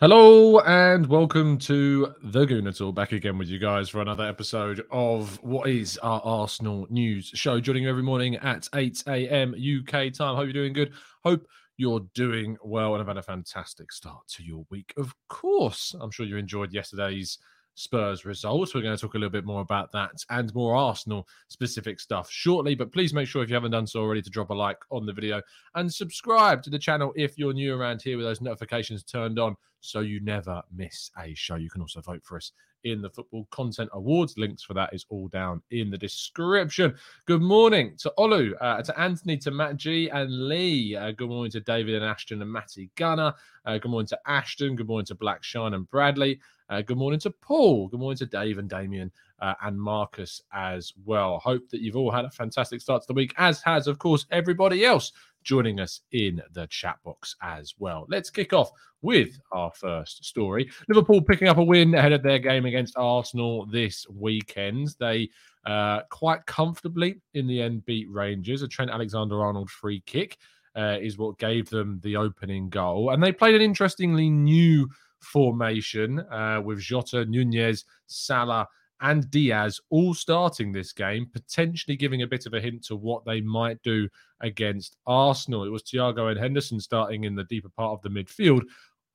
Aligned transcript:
Hello 0.00 0.60
and 0.60 1.08
welcome 1.08 1.58
to 1.58 2.14
the 2.22 2.46
Gooner 2.46 2.78
Talk. 2.78 2.94
Back 2.94 3.10
again 3.10 3.36
with 3.36 3.48
you 3.48 3.58
guys 3.58 3.88
for 3.88 4.00
another 4.00 4.24
episode 4.24 4.86
of 4.92 5.42
what 5.42 5.68
is 5.68 5.98
our 5.98 6.20
Arsenal 6.22 6.86
news 6.88 7.32
show. 7.34 7.58
Joining 7.58 7.82
you 7.82 7.88
every 7.88 8.04
morning 8.04 8.36
at 8.36 8.68
8 8.72 9.02
a.m. 9.08 9.56
UK 9.56 10.12
time. 10.12 10.36
Hope 10.36 10.44
you're 10.44 10.52
doing 10.52 10.72
good. 10.72 10.92
Hope 11.24 11.44
you're 11.78 12.06
doing 12.14 12.56
well 12.62 12.94
and 12.94 13.00
have 13.00 13.08
had 13.08 13.16
a 13.16 13.22
fantastic 13.24 13.90
start 13.90 14.20
to 14.28 14.44
your 14.44 14.64
week. 14.70 14.94
Of 14.96 15.12
course, 15.26 15.96
I'm 16.00 16.12
sure 16.12 16.26
you 16.26 16.36
enjoyed 16.36 16.72
yesterday's 16.72 17.38
Spurs 17.78 18.24
results. 18.24 18.74
We're 18.74 18.82
going 18.82 18.96
to 18.96 19.00
talk 19.00 19.14
a 19.14 19.18
little 19.18 19.30
bit 19.30 19.44
more 19.44 19.60
about 19.60 19.92
that 19.92 20.10
and 20.30 20.52
more 20.52 20.74
Arsenal 20.74 21.28
specific 21.46 22.00
stuff 22.00 22.28
shortly. 22.28 22.74
But 22.74 22.92
please 22.92 23.14
make 23.14 23.28
sure 23.28 23.42
if 23.42 23.48
you 23.48 23.54
haven't 23.54 23.70
done 23.70 23.86
so 23.86 24.00
already 24.00 24.22
to 24.22 24.30
drop 24.30 24.50
a 24.50 24.54
like 24.54 24.78
on 24.90 25.06
the 25.06 25.12
video 25.12 25.40
and 25.76 25.92
subscribe 25.92 26.62
to 26.64 26.70
the 26.70 26.78
channel 26.78 27.12
if 27.14 27.38
you're 27.38 27.52
new 27.52 27.74
around 27.74 28.02
here 28.02 28.16
with 28.16 28.26
those 28.26 28.40
notifications 28.40 29.04
turned 29.04 29.38
on 29.38 29.56
so 29.80 30.00
you 30.00 30.20
never 30.20 30.60
miss 30.74 31.12
a 31.18 31.32
show. 31.34 31.54
You 31.54 31.70
can 31.70 31.80
also 31.80 32.00
vote 32.00 32.24
for 32.24 32.36
us 32.36 32.50
in 32.84 33.02
the 33.02 33.10
Football 33.10 33.46
Content 33.50 33.90
Awards. 33.92 34.34
Links 34.36 34.62
for 34.62 34.74
that 34.74 34.92
is 34.92 35.06
all 35.08 35.28
down 35.28 35.62
in 35.70 35.90
the 35.90 35.98
description. 35.98 36.94
Good 37.26 37.42
morning 37.42 37.94
to 37.98 38.12
Olu, 38.18 38.52
uh, 38.60 38.82
to 38.82 39.00
Anthony, 39.00 39.36
to 39.38 39.50
Matt 39.50 39.76
G 39.76 40.08
and 40.08 40.48
Lee. 40.48 40.96
Uh, 40.96 41.12
good 41.12 41.28
morning 41.28 41.50
to 41.52 41.60
David 41.60 41.96
and 41.96 42.04
Ashton 42.04 42.42
and 42.42 42.52
Matty 42.52 42.90
Gunner. 42.96 43.34
Uh, 43.64 43.78
good 43.78 43.90
morning 43.90 44.08
to 44.08 44.18
Ashton. 44.26 44.76
Good 44.76 44.88
morning 44.88 45.06
to 45.06 45.14
Black 45.14 45.42
Shine 45.42 45.74
and 45.74 45.90
Bradley. 45.90 46.40
Uh, 46.70 46.82
good 46.82 46.98
morning 46.98 47.20
to 47.20 47.30
Paul. 47.30 47.88
Good 47.88 48.00
morning 48.00 48.18
to 48.18 48.26
Dave 48.26 48.58
and 48.58 48.68
Damien 48.68 49.10
uh, 49.40 49.54
and 49.62 49.80
Marcus 49.80 50.42
as 50.52 50.92
well. 51.04 51.38
Hope 51.38 51.68
that 51.70 51.80
you've 51.80 51.96
all 51.96 52.10
had 52.10 52.24
a 52.24 52.30
fantastic 52.30 52.80
start 52.80 53.02
to 53.02 53.06
the 53.08 53.14
week, 53.14 53.34
as 53.36 53.62
has, 53.62 53.86
of 53.86 53.98
course, 53.98 54.26
everybody 54.30 54.84
else 54.84 55.12
joining 55.44 55.80
us 55.80 56.00
in 56.12 56.42
the 56.52 56.66
chat 56.66 56.98
box 57.04 57.34
as 57.42 57.74
well. 57.78 58.06
Let's 58.08 58.30
kick 58.30 58.52
off 58.52 58.70
with 59.02 59.38
our 59.52 59.70
first 59.72 60.24
story. 60.24 60.70
Liverpool 60.88 61.22
picking 61.22 61.48
up 61.48 61.58
a 61.58 61.62
win 61.62 61.94
ahead 61.94 62.12
of 62.12 62.22
their 62.22 62.38
game 62.38 62.66
against 62.66 62.96
Arsenal 62.96 63.66
this 63.66 64.06
weekend. 64.08 64.94
They 64.98 65.30
uh, 65.64 66.00
quite 66.10 66.44
comfortably 66.46 67.20
in 67.34 67.46
the 67.46 67.62
end 67.62 67.84
beat 67.86 68.10
Rangers. 68.10 68.62
A 68.62 68.68
Trent 68.68 68.90
Alexander 68.90 69.42
Arnold 69.42 69.70
free 69.70 70.02
kick 70.06 70.38
uh, 70.76 70.98
is 71.00 71.18
what 71.18 71.38
gave 71.38 71.68
them 71.70 72.00
the 72.02 72.16
opening 72.16 72.68
goal. 72.68 73.10
And 73.10 73.22
they 73.22 73.32
played 73.32 73.54
an 73.54 73.62
interestingly 73.62 74.28
new 74.28 74.88
formation 75.20 76.20
uh, 76.30 76.60
with 76.64 76.80
Jota, 76.80 77.24
Nunez, 77.24 77.84
Salah, 78.06 78.68
and 79.00 79.30
Diaz 79.30 79.80
all 79.90 80.14
starting 80.14 80.72
this 80.72 80.92
game, 80.92 81.26
potentially 81.32 81.96
giving 81.96 82.22
a 82.22 82.26
bit 82.26 82.46
of 82.46 82.54
a 82.54 82.60
hint 82.60 82.84
to 82.86 82.96
what 82.96 83.24
they 83.24 83.40
might 83.40 83.82
do 83.82 84.08
against 84.40 84.96
Arsenal. 85.06 85.64
It 85.64 85.70
was 85.70 85.82
Thiago 85.82 86.30
and 86.30 86.38
Henderson 86.38 86.80
starting 86.80 87.24
in 87.24 87.34
the 87.34 87.44
deeper 87.44 87.68
part 87.68 87.92
of 87.92 88.02
the 88.02 88.08
midfield. 88.08 88.62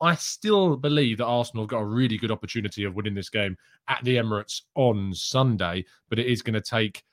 I 0.01 0.15
still 0.15 0.75
believe 0.75 1.19
that 1.19 1.25
Arsenal 1.25 1.63
have 1.63 1.69
got 1.69 1.79
a 1.79 1.85
really 1.85 2.17
good 2.17 2.31
opportunity 2.31 2.83
of 2.83 2.95
winning 2.95 3.13
this 3.13 3.29
game 3.29 3.55
at 3.87 4.03
the 4.03 4.17
Emirates 4.17 4.61
on 4.75 5.13
Sunday, 5.13 5.85
but 6.09 6.19
it 6.19 6.27
is 6.27 6.41
going 6.41 6.55
to 6.55 6.61
take 6.61 7.03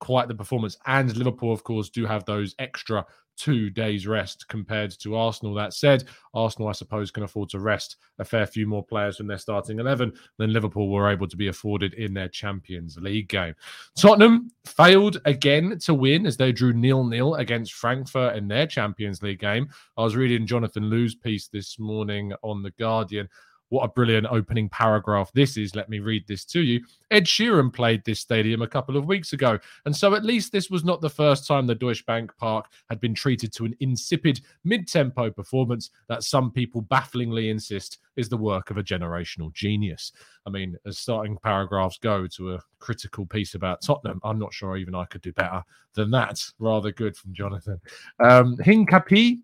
quite 0.00 0.28
the 0.28 0.34
performance. 0.34 0.76
And 0.86 1.16
Liverpool, 1.16 1.52
of 1.52 1.62
course, 1.62 1.88
do 1.88 2.04
have 2.06 2.24
those 2.24 2.54
extra 2.58 3.06
two 3.40 3.70
days 3.70 4.06
rest 4.06 4.46
compared 4.48 4.90
to 4.90 5.16
Arsenal. 5.16 5.54
That 5.54 5.72
said, 5.72 6.04
Arsenal, 6.34 6.68
I 6.68 6.72
suppose, 6.72 7.10
can 7.10 7.22
afford 7.22 7.48
to 7.50 7.58
rest 7.58 7.96
a 8.18 8.24
fair 8.24 8.46
few 8.46 8.66
more 8.66 8.84
players 8.84 9.16
from 9.16 9.28
their 9.28 9.38
starting 9.38 9.78
11 9.78 10.12
than 10.36 10.52
Liverpool 10.52 10.90
were 10.90 11.10
able 11.10 11.26
to 11.26 11.38
be 11.38 11.48
afforded 11.48 11.94
in 11.94 12.12
their 12.12 12.28
Champions 12.28 12.98
League 12.98 13.28
game. 13.28 13.54
Tottenham 13.96 14.50
failed 14.66 15.22
again 15.24 15.78
to 15.84 15.94
win 15.94 16.26
as 16.26 16.36
they 16.36 16.52
drew 16.52 16.74
nil-nil 16.74 17.36
against 17.36 17.72
Frankfurt 17.72 18.36
in 18.36 18.46
their 18.46 18.66
Champions 18.66 19.22
League 19.22 19.40
game. 19.40 19.68
I 19.96 20.02
was 20.02 20.16
reading 20.16 20.46
Jonathan 20.46 20.90
Liew's 20.90 21.14
piece 21.14 21.48
this 21.48 21.78
morning 21.78 22.34
on 22.42 22.62
The 22.62 22.72
Guardian. 22.72 23.26
What 23.70 23.84
a 23.84 23.88
brilliant 23.88 24.26
opening 24.28 24.68
paragraph 24.68 25.30
this 25.32 25.56
is. 25.56 25.74
Let 25.74 25.88
me 25.88 26.00
read 26.00 26.26
this 26.26 26.44
to 26.46 26.60
you. 26.60 26.84
Ed 27.10 27.24
Sheeran 27.24 27.72
played 27.72 28.04
this 28.04 28.20
stadium 28.20 28.62
a 28.62 28.68
couple 28.68 28.96
of 28.96 29.06
weeks 29.06 29.32
ago. 29.32 29.58
And 29.84 29.94
so 29.96 30.14
at 30.14 30.24
least 30.24 30.52
this 30.52 30.70
was 30.70 30.84
not 30.84 31.00
the 31.00 31.08
first 31.08 31.46
time 31.46 31.66
the 31.66 31.74
Deutsche 31.74 32.04
Bank 32.04 32.32
Park 32.36 32.66
had 32.88 33.00
been 33.00 33.14
treated 33.14 33.52
to 33.54 33.64
an 33.64 33.76
insipid 33.78 34.40
mid 34.64 34.88
tempo 34.88 35.30
performance 35.30 35.90
that 36.08 36.24
some 36.24 36.50
people 36.50 36.82
bafflingly 36.82 37.48
insist 37.48 37.98
is 38.16 38.28
the 38.28 38.36
work 38.36 38.70
of 38.70 38.76
a 38.76 38.82
generational 38.82 39.52
genius. 39.54 40.12
I 40.46 40.50
mean, 40.50 40.76
as 40.84 40.98
starting 40.98 41.38
paragraphs 41.42 41.98
go 41.98 42.26
to 42.26 42.54
a 42.54 42.60
critical 42.80 43.24
piece 43.24 43.54
about 43.54 43.82
Tottenham, 43.82 44.20
I'm 44.24 44.38
not 44.38 44.52
sure 44.52 44.76
even 44.76 44.96
I 44.96 45.04
could 45.04 45.22
do 45.22 45.32
better 45.32 45.62
than 45.94 46.10
that. 46.10 46.44
Rather 46.58 46.90
good 46.90 47.16
from 47.16 47.32
Jonathan. 47.34 47.80
Um, 48.18 48.56
Hincapie 48.56 49.38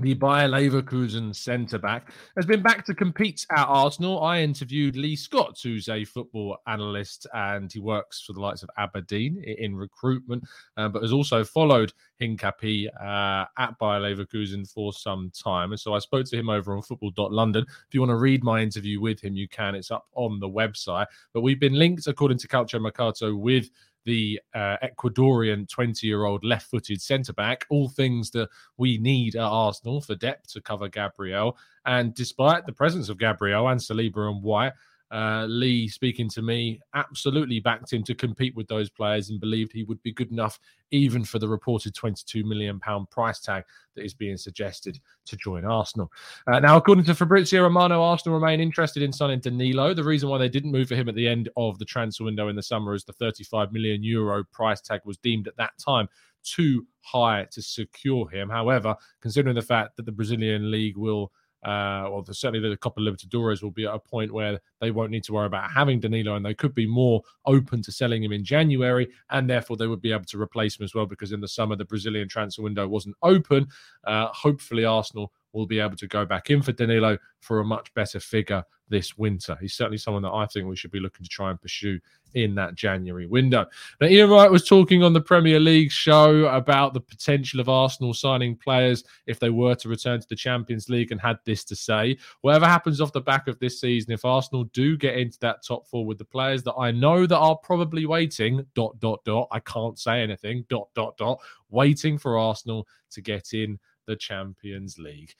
the 0.00 0.14
Bayer 0.14 0.48
Leverkusen 0.48 1.34
centre 1.34 1.78
back, 1.78 2.10
has 2.36 2.46
been 2.46 2.62
back 2.62 2.84
to 2.86 2.94
compete 2.94 3.46
at 3.50 3.66
Arsenal. 3.66 4.22
I 4.22 4.40
interviewed 4.40 4.96
Lee 4.96 5.16
Scott, 5.16 5.60
who's 5.62 5.88
a 5.88 6.04
football 6.04 6.56
analyst 6.66 7.26
and 7.34 7.70
he 7.70 7.78
works 7.78 8.22
for 8.22 8.32
the 8.32 8.40
likes 8.40 8.62
of 8.62 8.70
Aberdeen 8.78 9.42
in 9.44 9.76
recruitment, 9.76 10.44
uh, 10.78 10.88
but 10.88 11.02
has 11.02 11.12
also 11.12 11.44
followed 11.44 11.92
Hincapie 12.20 12.88
uh, 13.00 13.44
at 13.58 13.78
Bayer 13.78 14.00
Leverkusen 14.00 14.70
for 14.72 14.94
some 14.94 15.30
time. 15.30 15.72
And 15.72 15.80
so 15.80 15.92
I 15.92 15.98
spoke 15.98 16.26
to 16.26 16.38
him 16.38 16.48
over 16.48 16.74
on 16.74 16.82
football.london. 16.82 17.64
If 17.68 17.94
you 17.94 18.00
want 18.00 18.10
to 18.10 18.16
read 18.16 18.42
my 18.42 18.62
interview 18.62 18.98
with 18.98 19.20
him, 19.20 19.36
you 19.36 19.46
can. 19.46 19.74
It's 19.74 19.90
up 19.90 20.06
on 20.14 20.40
the 20.40 20.48
website. 20.48 21.06
But 21.34 21.42
we've 21.42 21.60
been 21.60 21.74
linked, 21.74 22.06
according 22.06 22.38
to 22.38 22.48
Calcio 22.48 22.80
Mercato, 22.80 23.34
with 23.34 23.68
the 24.04 24.40
uh, 24.54 24.76
Ecuadorian 24.82 25.68
20 25.68 26.06
year 26.06 26.24
old 26.24 26.44
left 26.44 26.70
footed 26.70 27.00
centre 27.00 27.32
back, 27.32 27.66
all 27.70 27.88
things 27.88 28.30
that 28.32 28.48
we 28.76 28.98
need 28.98 29.36
at 29.36 29.42
Arsenal 29.42 30.00
for 30.00 30.14
depth 30.14 30.52
to 30.52 30.60
cover 30.60 30.88
Gabriel. 30.88 31.56
And 31.84 32.14
despite 32.14 32.66
the 32.66 32.72
presence 32.72 33.08
of 33.08 33.18
Gabriel 33.18 33.68
and 33.68 33.80
Saliba 33.80 34.28
and 34.30 34.42
White, 34.42 34.72
uh, 35.12 35.44
Lee, 35.46 35.88
speaking 35.88 36.28
to 36.30 36.40
me, 36.40 36.80
absolutely 36.94 37.60
backed 37.60 37.92
him 37.92 38.02
to 38.04 38.14
compete 38.14 38.56
with 38.56 38.66
those 38.66 38.88
players 38.88 39.28
and 39.28 39.38
believed 39.40 39.70
he 39.70 39.84
would 39.84 40.02
be 40.02 40.12
good 40.12 40.30
enough, 40.30 40.58
even 40.90 41.22
for 41.22 41.38
the 41.38 41.46
reported 41.46 41.94
22 41.94 42.44
million 42.44 42.80
pound 42.80 43.10
price 43.10 43.38
tag 43.38 43.62
that 43.94 44.04
is 44.04 44.14
being 44.14 44.38
suggested 44.38 44.98
to 45.26 45.36
join 45.36 45.66
Arsenal. 45.66 46.10
Uh, 46.50 46.58
now, 46.60 46.78
according 46.78 47.04
to 47.04 47.14
Fabrizio 47.14 47.62
Romano, 47.62 48.02
Arsenal 48.02 48.38
remain 48.38 48.58
interested 48.58 49.02
in 49.02 49.12
signing 49.12 49.40
Danilo. 49.40 49.92
The 49.92 50.02
reason 50.02 50.30
why 50.30 50.38
they 50.38 50.48
didn't 50.48 50.72
move 50.72 50.88
for 50.88 50.94
him 50.94 51.10
at 51.10 51.14
the 51.14 51.28
end 51.28 51.50
of 51.58 51.78
the 51.78 51.84
transfer 51.84 52.24
window 52.24 52.48
in 52.48 52.56
the 52.56 52.62
summer 52.62 52.94
is 52.94 53.04
the 53.04 53.12
35 53.12 53.70
million 53.70 54.02
euro 54.02 54.44
price 54.44 54.80
tag 54.80 55.02
was 55.04 55.18
deemed 55.18 55.46
at 55.46 55.56
that 55.58 55.72
time 55.78 56.08
too 56.42 56.86
high 57.02 57.46
to 57.50 57.60
secure 57.60 58.28
him. 58.30 58.48
However, 58.48 58.96
considering 59.20 59.56
the 59.56 59.62
fact 59.62 59.96
that 59.96 60.06
the 60.06 60.12
Brazilian 60.12 60.70
league 60.70 60.96
will 60.96 61.32
uh, 61.62 62.20
the, 62.22 62.34
certainly 62.34 62.68
the 62.68 62.76
Copa 62.76 63.00
Libertadores 63.00 63.62
will 63.62 63.70
be 63.70 63.86
at 63.86 63.94
a 63.94 63.98
point 63.98 64.32
where 64.32 64.60
they 64.80 64.90
won't 64.90 65.10
need 65.10 65.24
to 65.24 65.32
worry 65.32 65.46
about 65.46 65.70
having 65.70 66.00
Danilo 66.00 66.34
and 66.34 66.44
they 66.44 66.54
could 66.54 66.74
be 66.74 66.86
more 66.86 67.22
open 67.46 67.82
to 67.82 67.92
selling 67.92 68.22
him 68.22 68.32
in 68.32 68.44
January 68.44 69.08
and 69.30 69.48
therefore 69.48 69.76
they 69.76 69.86
would 69.86 70.02
be 70.02 70.12
able 70.12 70.24
to 70.24 70.40
replace 70.40 70.78
him 70.78 70.84
as 70.84 70.94
well 70.94 71.06
because 71.06 71.32
in 71.32 71.40
the 71.40 71.48
summer 71.48 71.76
the 71.76 71.84
Brazilian 71.84 72.28
transfer 72.28 72.62
window 72.62 72.88
wasn't 72.88 73.16
open. 73.22 73.66
Uh, 74.04 74.26
hopefully 74.28 74.84
Arsenal 74.84 75.32
will 75.52 75.66
be 75.66 75.80
able 75.80 75.96
to 75.96 76.06
go 76.06 76.24
back 76.24 76.50
in 76.50 76.62
for 76.62 76.72
Danilo 76.72 77.18
for 77.40 77.60
a 77.60 77.64
much 77.64 77.92
better 77.94 78.20
figure 78.20 78.64
this 78.88 79.16
winter. 79.16 79.56
He's 79.60 79.74
certainly 79.74 79.98
someone 79.98 80.22
that 80.22 80.32
I 80.32 80.46
think 80.46 80.68
we 80.68 80.76
should 80.76 80.90
be 80.90 81.00
looking 81.00 81.24
to 81.24 81.28
try 81.28 81.50
and 81.50 81.60
pursue 81.60 81.98
in 82.34 82.54
that 82.54 82.74
January 82.74 83.26
window. 83.26 83.66
Now, 84.00 84.06
Ian 84.06 84.30
Wright 84.30 84.50
was 84.50 84.66
talking 84.66 85.02
on 85.02 85.12
the 85.12 85.20
Premier 85.20 85.58
League 85.58 85.90
show 85.90 86.46
about 86.46 86.94
the 86.94 87.00
potential 87.00 87.58
of 87.58 87.68
Arsenal 87.68 88.14
signing 88.14 88.56
players 88.56 89.02
if 89.26 89.40
they 89.40 89.50
were 89.50 89.74
to 89.76 89.88
return 89.88 90.20
to 90.20 90.28
the 90.28 90.36
Champions 90.36 90.88
League 90.88 91.10
and 91.10 91.20
had 91.20 91.38
this 91.44 91.64
to 91.64 91.76
say. 91.76 92.16
Whatever 92.42 92.66
happens 92.66 93.00
off 93.00 93.12
the 93.12 93.20
back 93.20 93.48
of 93.48 93.58
this 93.58 93.80
season, 93.80 94.12
if 94.12 94.24
Arsenal 94.24 94.64
do 94.64 94.96
get 94.96 95.16
into 95.16 95.38
that 95.40 95.64
top 95.64 95.86
four 95.86 96.06
with 96.06 96.18
the 96.18 96.24
players 96.24 96.62
that 96.64 96.74
I 96.74 96.90
know 96.90 97.26
that 97.26 97.38
are 97.38 97.56
probably 97.56 98.06
waiting, 98.06 98.64
dot, 98.74 98.98
dot, 99.00 99.24
dot, 99.24 99.48
I 99.50 99.60
can't 99.60 99.98
say 99.98 100.22
anything, 100.22 100.64
dot, 100.68 100.88
dot, 100.94 101.16
dot, 101.16 101.40
waiting 101.70 102.18
for 102.18 102.38
Arsenal 102.38 102.86
to 103.10 103.20
get 103.20 103.54
in 103.54 103.78
the 104.06 104.16
Champions 104.16 104.98
League 104.98 105.34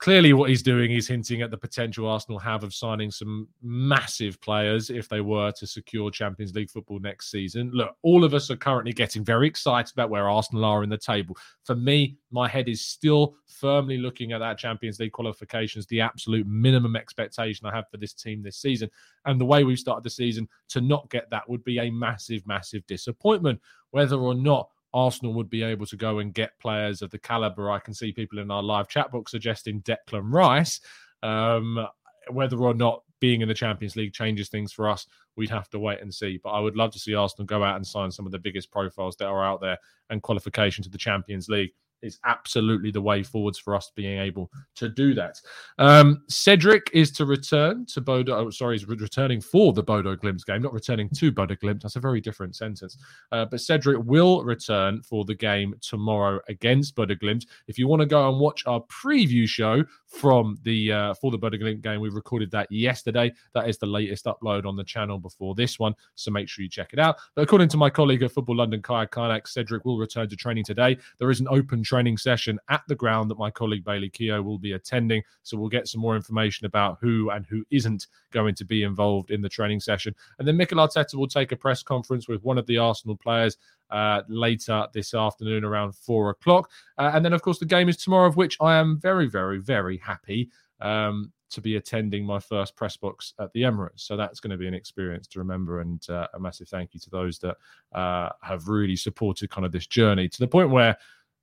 clearly 0.00 0.32
what 0.32 0.48
he's 0.48 0.62
doing 0.62 0.92
is 0.92 1.06
hinting 1.06 1.42
at 1.42 1.50
the 1.50 1.56
potential 1.56 2.08
Arsenal 2.08 2.38
have 2.38 2.64
of 2.64 2.72
signing 2.74 3.10
some 3.10 3.46
massive 3.62 4.40
players 4.40 4.88
if 4.88 5.08
they 5.10 5.20
were 5.20 5.52
to 5.52 5.66
secure 5.66 6.10
Champions 6.10 6.54
League 6.54 6.70
football 6.70 6.98
next 6.98 7.30
season. 7.30 7.70
Look, 7.72 7.94
all 8.02 8.24
of 8.24 8.32
us 8.32 8.50
are 8.50 8.56
currently 8.56 8.94
getting 8.94 9.22
very 9.22 9.46
excited 9.46 9.92
about 9.92 10.08
where 10.08 10.28
Arsenal 10.28 10.64
are 10.64 10.82
in 10.82 10.88
the 10.88 10.96
table. 10.96 11.36
For 11.64 11.76
me, 11.76 12.16
my 12.30 12.48
head 12.48 12.66
is 12.66 12.84
still 12.84 13.36
firmly 13.46 13.98
looking 13.98 14.32
at 14.32 14.38
that 14.38 14.56
Champions 14.56 14.98
League 14.98 15.12
qualifications, 15.12 15.86
the 15.86 16.00
absolute 16.00 16.46
minimum 16.46 16.96
expectation 16.96 17.66
I 17.66 17.74
have 17.74 17.90
for 17.90 17.98
this 17.98 18.14
team 18.14 18.42
this 18.42 18.56
season. 18.56 18.90
And 19.26 19.38
the 19.38 19.44
way 19.44 19.64
we've 19.64 19.78
started 19.78 20.02
the 20.02 20.10
season 20.10 20.48
to 20.70 20.80
not 20.80 21.10
get 21.10 21.28
that 21.28 21.46
would 21.46 21.62
be 21.62 21.78
a 21.78 21.90
massive, 21.90 22.46
massive 22.46 22.86
disappointment. 22.86 23.60
Whether 23.90 24.16
or 24.16 24.34
not 24.34 24.70
Arsenal 24.92 25.34
would 25.34 25.50
be 25.50 25.62
able 25.62 25.86
to 25.86 25.96
go 25.96 26.18
and 26.18 26.34
get 26.34 26.58
players 26.58 27.02
of 27.02 27.10
the 27.10 27.18
caliber. 27.18 27.70
I 27.70 27.78
can 27.78 27.94
see 27.94 28.12
people 28.12 28.38
in 28.38 28.50
our 28.50 28.62
live 28.62 28.88
chat 28.88 29.10
book 29.10 29.28
suggesting 29.28 29.82
Declan 29.82 30.32
Rice. 30.32 30.80
Um, 31.22 31.86
whether 32.30 32.58
or 32.58 32.74
not 32.74 33.02
being 33.20 33.40
in 33.42 33.48
the 33.48 33.54
Champions 33.54 33.96
League 33.96 34.12
changes 34.12 34.48
things 34.48 34.72
for 34.72 34.88
us, 34.88 35.06
we'd 35.36 35.50
have 35.50 35.68
to 35.70 35.78
wait 35.78 36.00
and 36.00 36.12
see. 36.12 36.40
But 36.42 36.50
I 36.50 36.60
would 36.60 36.76
love 36.76 36.90
to 36.92 36.98
see 36.98 37.14
Arsenal 37.14 37.46
go 37.46 37.62
out 37.62 37.76
and 37.76 37.86
sign 37.86 38.10
some 38.10 38.26
of 38.26 38.32
the 38.32 38.38
biggest 38.38 38.70
profiles 38.70 39.16
that 39.16 39.26
are 39.26 39.44
out 39.44 39.60
there 39.60 39.78
and 40.08 40.22
qualification 40.22 40.82
to 40.84 40.90
the 40.90 40.98
Champions 40.98 41.48
League 41.48 41.72
is 42.02 42.18
absolutely 42.24 42.90
the 42.90 43.00
way 43.00 43.22
forwards 43.22 43.58
for 43.58 43.74
us 43.74 43.90
being 43.94 44.18
able 44.18 44.50
to 44.76 44.88
do 44.88 45.14
that. 45.14 45.40
Um, 45.78 46.22
Cedric 46.28 46.90
is 46.92 47.10
to 47.12 47.24
return 47.24 47.86
to 47.86 48.00
Bodo. 48.00 48.36
Oh, 48.36 48.50
sorry, 48.50 48.78
he's 48.78 48.88
returning 48.88 49.40
for 49.40 49.72
the 49.72 49.82
Bodo 49.82 50.16
Glimt 50.16 50.44
game, 50.46 50.62
not 50.62 50.72
returning 50.72 51.08
to 51.10 51.32
Bodo 51.32 51.54
Glimt. 51.54 51.82
That's 51.82 51.96
a 51.96 52.00
very 52.00 52.20
different 52.20 52.56
sentence. 52.56 52.96
Uh, 53.32 53.44
but 53.44 53.60
Cedric 53.60 54.02
will 54.04 54.44
return 54.44 55.02
for 55.02 55.24
the 55.24 55.34
game 55.34 55.74
tomorrow 55.80 56.40
against 56.48 56.94
Bodo 56.94 57.14
Glimt. 57.14 57.46
If 57.66 57.78
you 57.78 57.88
want 57.88 58.00
to 58.00 58.06
go 58.06 58.28
and 58.28 58.40
watch 58.40 58.64
our 58.66 58.82
preview 58.82 59.48
show 59.48 59.84
from 60.10 60.58
the 60.64 60.92
uh, 60.92 61.14
for 61.14 61.30
the 61.30 61.38
Bodo 61.38 61.56
Glimt 61.56 61.82
game, 61.82 62.00
we 62.00 62.08
recorded 62.08 62.50
that 62.50 62.70
yesterday. 62.70 63.32
That 63.54 63.68
is 63.68 63.78
the 63.78 63.86
latest 63.86 64.26
upload 64.26 64.66
on 64.66 64.76
the 64.76 64.84
channel 64.84 65.18
before 65.18 65.54
this 65.54 65.78
one, 65.78 65.94
so 66.16 66.30
make 66.30 66.48
sure 66.48 66.62
you 66.62 66.68
check 66.68 66.92
it 66.92 66.98
out. 66.98 67.16
But 67.34 67.42
according 67.42 67.68
to 67.68 67.76
my 67.76 67.90
colleague 67.90 68.22
at 68.22 68.32
Football 68.32 68.56
London, 68.56 68.82
Kaya 68.82 69.06
Kaynak, 69.06 69.46
Cedric 69.46 69.84
will 69.84 69.98
return 69.98 70.28
to 70.28 70.36
training 70.36 70.64
today. 70.64 70.98
There 71.18 71.30
is 71.30 71.40
an 71.40 71.48
open 71.48 71.82
training 71.82 72.16
session 72.16 72.58
at 72.68 72.82
the 72.88 72.94
ground 72.94 73.30
that 73.30 73.38
my 73.38 73.50
colleague 73.50 73.84
Bailey 73.84 74.10
Keogh 74.10 74.42
will 74.42 74.58
be 74.58 74.72
attending. 74.72 75.22
So 75.42 75.56
we'll 75.56 75.68
get 75.68 75.88
some 75.88 76.00
more 76.00 76.16
information 76.16 76.66
about 76.66 76.98
who 77.00 77.30
and 77.30 77.46
who 77.46 77.64
isn't 77.70 78.08
going 78.32 78.54
to 78.56 78.64
be 78.64 78.82
involved 78.82 79.30
in 79.30 79.40
the 79.40 79.48
training 79.48 79.80
session. 79.80 80.14
And 80.38 80.46
then 80.46 80.56
Mikel 80.56 80.78
Arteta 80.78 81.14
will 81.14 81.28
take 81.28 81.52
a 81.52 81.56
press 81.56 81.82
conference 81.82 82.28
with 82.28 82.42
one 82.42 82.58
of 82.58 82.66
the 82.66 82.78
Arsenal 82.78 83.16
players 83.16 83.56
uh, 83.90 84.22
later 84.28 84.86
this 84.92 85.14
afternoon 85.14 85.64
around 85.64 85.94
four 85.94 86.30
o'clock. 86.30 86.70
Uh, 86.98 87.10
and 87.14 87.24
then, 87.24 87.32
of 87.32 87.42
course, 87.42 87.58
the 87.58 87.64
game 87.66 87.88
is 87.88 87.96
tomorrow, 87.96 88.28
of 88.28 88.36
which 88.36 88.56
I 88.60 88.76
am 88.76 88.98
very, 89.00 89.28
very, 89.28 89.58
very 89.58 89.98
happy. 89.98 90.50
Um, 90.80 91.32
to 91.50 91.60
be 91.60 91.76
attending 91.76 92.24
my 92.24 92.38
first 92.38 92.76
press 92.76 92.96
box 92.96 93.34
at 93.38 93.52
the 93.52 93.62
Emirates. 93.62 94.00
So 94.00 94.16
that's 94.16 94.40
going 94.40 94.52
to 94.52 94.56
be 94.56 94.68
an 94.68 94.74
experience 94.74 95.26
to 95.28 95.40
remember. 95.40 95.80
And 95.80 96.00
uh, 96.08 96.28
a 96.34 96.40
massive 96.40 96.68
thank 96.68 96.94
you 96.94 97.00
to 97.00 97.10
those 97.10 97.38
that 97.40 97.56
uh, 97.92 98.30
have 98.42 98.68
really 98.68 98.96
supported 98.96 99.50
kind 99.50 99.66
of 99.66 99.72
this 99.72 99.86
journey 99.86 100.28
to 100.28 100.38
the 100.38 100.46
point 100.46 100.70
where 100.70 100.96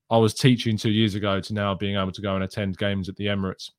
I 0.09 0.17
was 0.17 0.33
teaching 0.33 0.77
two 0.77 0.91
years 0.91 1.15
ago 1.15 1.39
to 1.41 1.53
now 1.53 1.75
being 1.75 1.97
able 1.97 2.13
to 2.13 2.21
go 2.21 2.35
and 2.35 2.43
attend 2.43 2.77
games 2.77 3.09
at 3.09 3.17
the 3.17 3.25
Emirates 3.25 3.71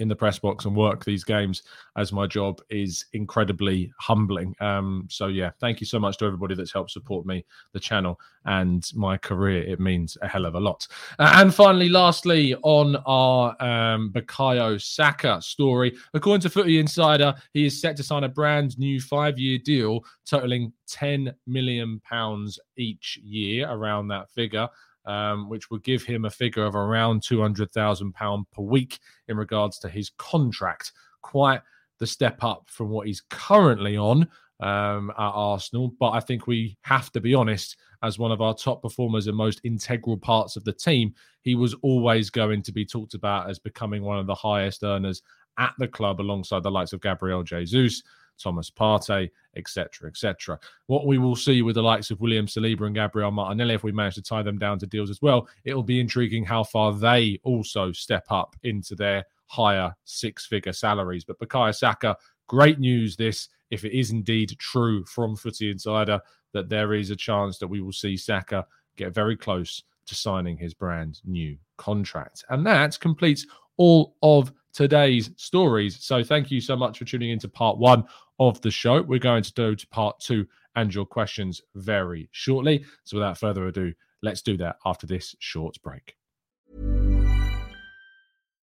in 0.00 0.08
the 0.08 0.16
press 0.16 0.38
box 0.38 0.64
and 0.64 0.74
work 0.74 1.04
these 1.04 1.22
games 1.22 1.62
as 1.96 2.12
my 2.12 2.26
job 2.26 2.60
is 2.70 3.04
incredibly 3.12 3.92
humbling. 3.98 4.54
Um, 4.60 5.06
so 5.10 5.26
yeah, 5.28 5.50
thank 5.60 5.80
you 5.80 5.86
so 5.86 6.00
much 6.00 6.16
to 6.18 6.24
everybody 6.24 6.54
that's 6.54 6.72
helped 6.72 6.90
support 6.90 7.26
me, 7.26 7.44
the 7.72 7.80
channel, 7.80 8.18
and 8.46 8.90
my 8.94 9.18
career. 9.18 9.62
It 9.62 9.78
means 9.78 10.16
a 10.22 10.28
hell 10.28 10.46
of 10.46 10.54
a 10.54 10.60
lot. 10.60 10.88
Uh, 11.18 11.32
and 11.36 11.54
finally, 11.54 11.90
lastly, 11.90 12.56
on 12.62 12.96
our 13.06 13.50
um, 13.62 14.10
Bukayo 14.12 14.80
Saka 14.80 15.40
story, 15.42 15.94
according 16.14 16.40
to 16.42 16.50
Footy 16.50 16.78
Insider, 16.78 17.34
he 17.52 17.66
is 17.66 17.80
set 17.80 17.96
to 17.98 18.02
sign 18.02 18.24
a 18.24 18.28
brand 18.28 18.78
new 18.78 19.00
five-year 19.00 19.58
deal 19.58 20.04
totaling 20.26 20.72
10 20.88 21.34
million 21.46 22.00
pounds 22.00 22.58
each 22.76 23.18
year, 23.22 23.68
around 23.70 24.08
that 24.08 24.30
figure 24.30 24.68
um, 25.10 25.48
which 25.48 25.70
would 25.70 25.82
give 25.82 26.04
him 26.04 26.24
a 26.24 26.30
figure 26.30 26.64
of 26.64 26.76
around 26.76 27.20
£200,000 27.22 28.44
per 28.52 28.62
week 28.62 29.00
in 29.26 29.36
regards 29.36 29.78
to 29.80 29.88
his 29.88 30.10
contract. 30.18 30.92
Quite 31.20 31.62
the 31.98 32.06
step 32.06 32.44
up 32.44 32.68
from 32.68 32.90
what 32.90 33.08
he's 33.08 33.22
currently 33.28 33.96
on 33.96 34.28
um, 34.60 35.10
at 35.10 35.16
Arsenal. 35.18 35.92
But 35.98 36.10
I 36.10 36.20
think 36.20 36.46
we 36.46 36.76
have 36.82 37.10
to 37.12 37.20
be 37.20 37.34
honest, 37.34 37.76
as 38.04 38.20
one 38.20 38.30
of 38.30 38.40
our 38.40 38.54
top 38.54 38.82
performers 38.82 39.26
and 39.26 39.36
most 39.36 39.60
integral 39.64 40.16
parts 40.16 40.54
of 40.54 40.62
the 40.62 40.72
team, 40.72 41.12
he 41.42 41.56
was 41.56 41.74
always 41.82 42.30
going 42.30 42.62
to 42.62 42.72
be 42.72 42.86
talked 42.86 43.14
about 43.14 43.50
as 43.50 43.58
becoming 43.58 44.04
one 44.04 44.18
of 44.18 44.28
the 44.28 44.34
highest 44.34 44.84
earners 44.84 45.22
at 45.58 45.74
the 45.78 45.88
club 45.88 46.20
alongside 46.20 46.62
the 46.62 46.70
likes 46.70 46.92
of 46.92 47.02
Gabriel 47.02 47.42
Jesus, 47.42 48.00
Thomas 48.40 48.70
Partey, 48.70 49.30
etc., 49.56 50.08
etc. 50.08 50.58
What 50.86 51.06
we 51.06 51.18
will 51.18 51.36
see 51.36 51.62
with 51.62 51.74
the 51.74 51.82
likes 51.82 52.10
of 52.10 52.20
William 52.20 52.46
Saliba 52.46 52.86
and 52.86 52.94
Gabriel 52.94 53.30
Martinelli, 53.30 53.74
if 53.74 53.84
we 53.84 53.92
manage 53.92 54.14
to 54.16 54.22
tie 54.22 54.42
them 54.42 54.58
down 54.58 54.78
to 54.78 54.86
deals 54.86 55.10
as 55.10 55.22
well, 55.22 55.48
it'll 55.64 55.82
be 55.82 56.00
intriguing 56.00 56.44
how 56.44 56.64
far 56.64 56.92
they 56.92 57.40
also 57.42 57.92
step 57.92 58.24
up 58.30 58.56
into 58.62 58.94
their 58.94 59.24
higher 59.46 59.94
six-figure 60.04 60.72
salaries. 60.72 61.24
But 61.24 61.38
Bukayo 61.38 61.74
Saka, 61.74 62.16
great 62.46 62.78
news 62.78 63.16
this, 63.16 63.48
if 63.70 63.84
it 63.84 63.96
is 63.96 64.10
indeed 64.10 64.56
true 64.58 65.04
from 65.04 65.36
Footy 65.36 65.70
Insider, 65.70 66.20
that 66.52 66.68
there 66.68 66.94
is 66.94 67.10
a 67.10 67.16
chance 67.16 67.58
that 67.58 67.68
we 67.68 67.80
will 67.80 67.92
see 67.92 68.16
Saka 68.16 68.66
get 68.96 69.14
very 69.14 69.36
close 69.36 69.82
to 70.06 70.14
signing 70.14 70.56
his 70.56 70.74
brand 70.74 71.20
new 71.24 71.56
contract. 71.76 72.44
And 72.48 72.66
that 72.66 72.98
completes 72.98 73.46
all 73.80 74.14
of 74.22 74.52
today's 74.74 75.30
stories. 75.36 75.96
So 76.04 76.22
thank 76.22 76.50
you 76.50 76.60
so 76.60 76.76
much 76.76 76.98
for 76.98 77.06
tuning 77.06 77.30
into 77.30 77.48
part 77.48 77.78
one 77.78 78.04
of 78.38 78.60
the 78.60 78.70
show. 78.70 79.00
We're 79.00 79.18
going 79.18 79.42
to 79.42 79.52
go 79.54 79.74
to 79.74 79.86
part 79.86 80.20
two 80.20 80.46
and 80.76 80.94
your 80.94 81.06
questions 81.06 81.62
very 81.74 82.28
shortly. 82.30 82.84
So 83.04 83.16
without 83.16 83.38
further 83.38 83.66
ado, 83.68 83.94
let's 84.22 84.42
do 84.42 84.58
that 84.58 84.76
after 84.84 85.06
this 85.06 85.34
short 85.38 85.76
break. 85.82 86.14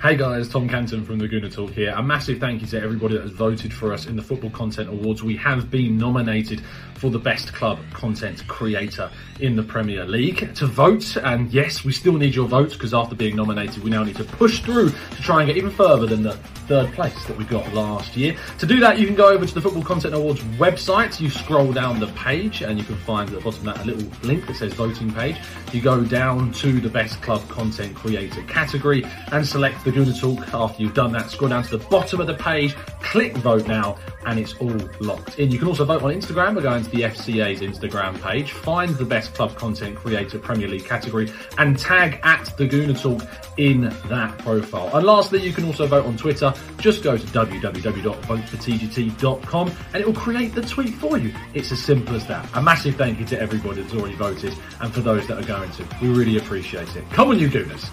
Hey 0.00 0.14
guys, 0.14 0.48
Tom 0.48 0.68
Canton 0.68 1.04
from 1.04 1.18
the 1.18 1.26
Gooner 1.26 1.52
Talk 1.52 1.72
here. 1.72 1.92
A 1.96 2.00
massive 2.00 2.38
thank 2.38 2.60
you 2.60 2.68
to 2.68 2.80
everybody 2.80 3.14
that 3.14 3.22
has 3.22 3.32
voted 3.32 3.74
for 3.74 3.92
us 3.92 4.06
in 4.06 4.14
the 4.14 4.22
Football 4.22 4.50
Content 4.50 4.88
Awards. 4.88 5.24
We 5.24 5.34
have 5.38 5.72
been 5.72 5.98
nominated 5.98 6.62
for 6.94 7.10
the 7.10 7.18
best 7.18 7.52
club 7.52 7.80
content 7.94 8.46
creator 8.46 9.10
in 9.40 9.56
the 9.56 9.64
Premier 9.64 10.04
League. 10.04 10.54
To 10.54 10.66
vote, 10.66 11.16
and 11.16 11.52
yes, 11.52 11.84
we 11.84 11.90
still 11.90 12.12
need 12.12 12.32
your 12.32 12.46
votes 12.46 12.74
because 12.74 12.94
after 12.94 13.16
being 13.16 13.34
nominated, 13.34 13.82
we 13.82 13.90
now 13.90 14.04
need 14.04 14.14
to 14.18 14.24
push 14.24 14.60
through 14.60 14.90
to 14.90 15.22
try 15.22 15.40
and 15.40 15.48
get 15.48 15.56
even 15.56 15.72
further 15.72 16.06
than 16.06 16.22
the 16.22 16.38
third 16.68 16.92
place 16.92 17.24
that 17.24 17.36
we 17.36 17.44
got 17.44 17.72
last 17.72 18.14
year. 18.14 18.36
To 18.58 18.66
do 18.66 18.78
that, 18.80 18.98
you 18.98 19.06
can 19.06 19.16
go 19.16 19.28
over 19.28 19.46
to 19.46 19.54
the 19.54 19.60
Football 19.60 19.82
Content 19.82 20.14
Awards 20.14 20.40
website. 20.58 21.18
You 21.18 21.30
scroll 21.30 21.72
down 21.72 21.98
the 21.98 22.08
page 22.08 22.60
and 22.60 22.78
you 22.78 22.84
can 22.84 22.96
find 22.96 23.28
at 23.30 23.34
the 23.34 23.40
bottom 23.40 23.66
of 23.66 23.74
that 23.74 23.84
a 23.84 23.86
little 23.86 24.10
link 24.22 24.46
that 24.46 24.56
says 24.56 24.74
voting 24.74 25.10
page. 25.12 25.36
You 25.72 25.80
go 25.80 26.04
down 26.04 26.52
to 26.52 26.78
the 26.78 26.90
best 26.90 27.22
club 27.22 27.46
content 27.48 27.96
creator 27.96 28.42
category 28.42 29.04
and 29.32 29.46
select 29.46 29.82
the 29.84 29.90
Gooner 29.90 30.18
Talk. 30.18 30.52
After 30.52 30.82
you've 30.82 30.94
done 30.94 31.12
that, 31.12 31.30
scroll 31.30 31.48
down 31.48 31.62
to 31.64 31.78
the 31.78 31.84
bottom 31.88 32.20
of 32.20 32.26
the 32.26 32.34
page, 32.34 32.74
click 33.00 33.34
vote 33.38 33.66
now, 33.66 33.96
and 34.26 34.38
it's 34.38 34.54
all 34.56 34.78
locked 35.00 35.38
in. 35.38 35.50
You 35.50 35.58
can 35.58 35.68
also 35.68 35.86
vote 35.86 36.02
on 36.02 36.12
Instagram 36.12 36.54
by 36.54 36.60
going 36.60 36.84
to 36.84 36.90
the 36.90 37.02
FCA's 37.02 37.60
Instagram 37.60 38.20
page, 38.20 38.52
find 38.52 38.94
the 38.96 39.04
best 39.06 39.34
club 39.34 39.56
content 39.56 39.96
creator 39.96 40.38
Premier 40.38 40.68
League 40.68 40.84
category, 40.84 41.32
and 41.56 41.78
tag 41.78 42.20
at 42.22 42.54
the 42.58 42.68
Gooner 42.68 43.00
Talk 43.00 43.26
in 43.56 43.88
that 44.08 44.36
profile. 44.38 44.94
And 44.94 45.06
lastly, 45.06 45.40
you 45.40 45.52
can 45.52 45.64
also 45.64 45.86
vote 45.86 46.04
on 46.04 46.16
Twitter. 46.16 46.52
Just 46.78 47.02
go 47.02 47.16
to 47.16 47.26
www.votefortgt.com 47.26 49.72
and 49.92 49.96
it 49.96 50.06
will 50.06 50.14
create 50.14 50.54
the 50.54 50.62
tweet 50.62 50.94
for 50.94 51.18
you. 51.18 51.34
It's 51.54 51.72
as 51.72 51.82
simple 51.82 52.14
as 52.14 52.24
that. 52.28 52.48
A 52.54 52.62
massive 52.62 52.94
thank 52.96 53.18
you 53.18 53.24
to 53.26 53.40
everybody 53.40 53.82
that's 53.82 53.94
already 53.94 54.14
voted 54.14 54.54
and 54.80 54.92
for 54.92 55.00
those 55.00 55.26
that 55.26 55.42
are 55.42 55.46
going 55.46 55.70
to. 55.72 55.84
We 56.00 56.08
really 56.08 56.38
appreciate 56.38 56.94
it. 56.96 57.04
Come 57.10 57.30
on, 57.30 57.38
you 57.38 57.48
Gooners. 57.48 57.90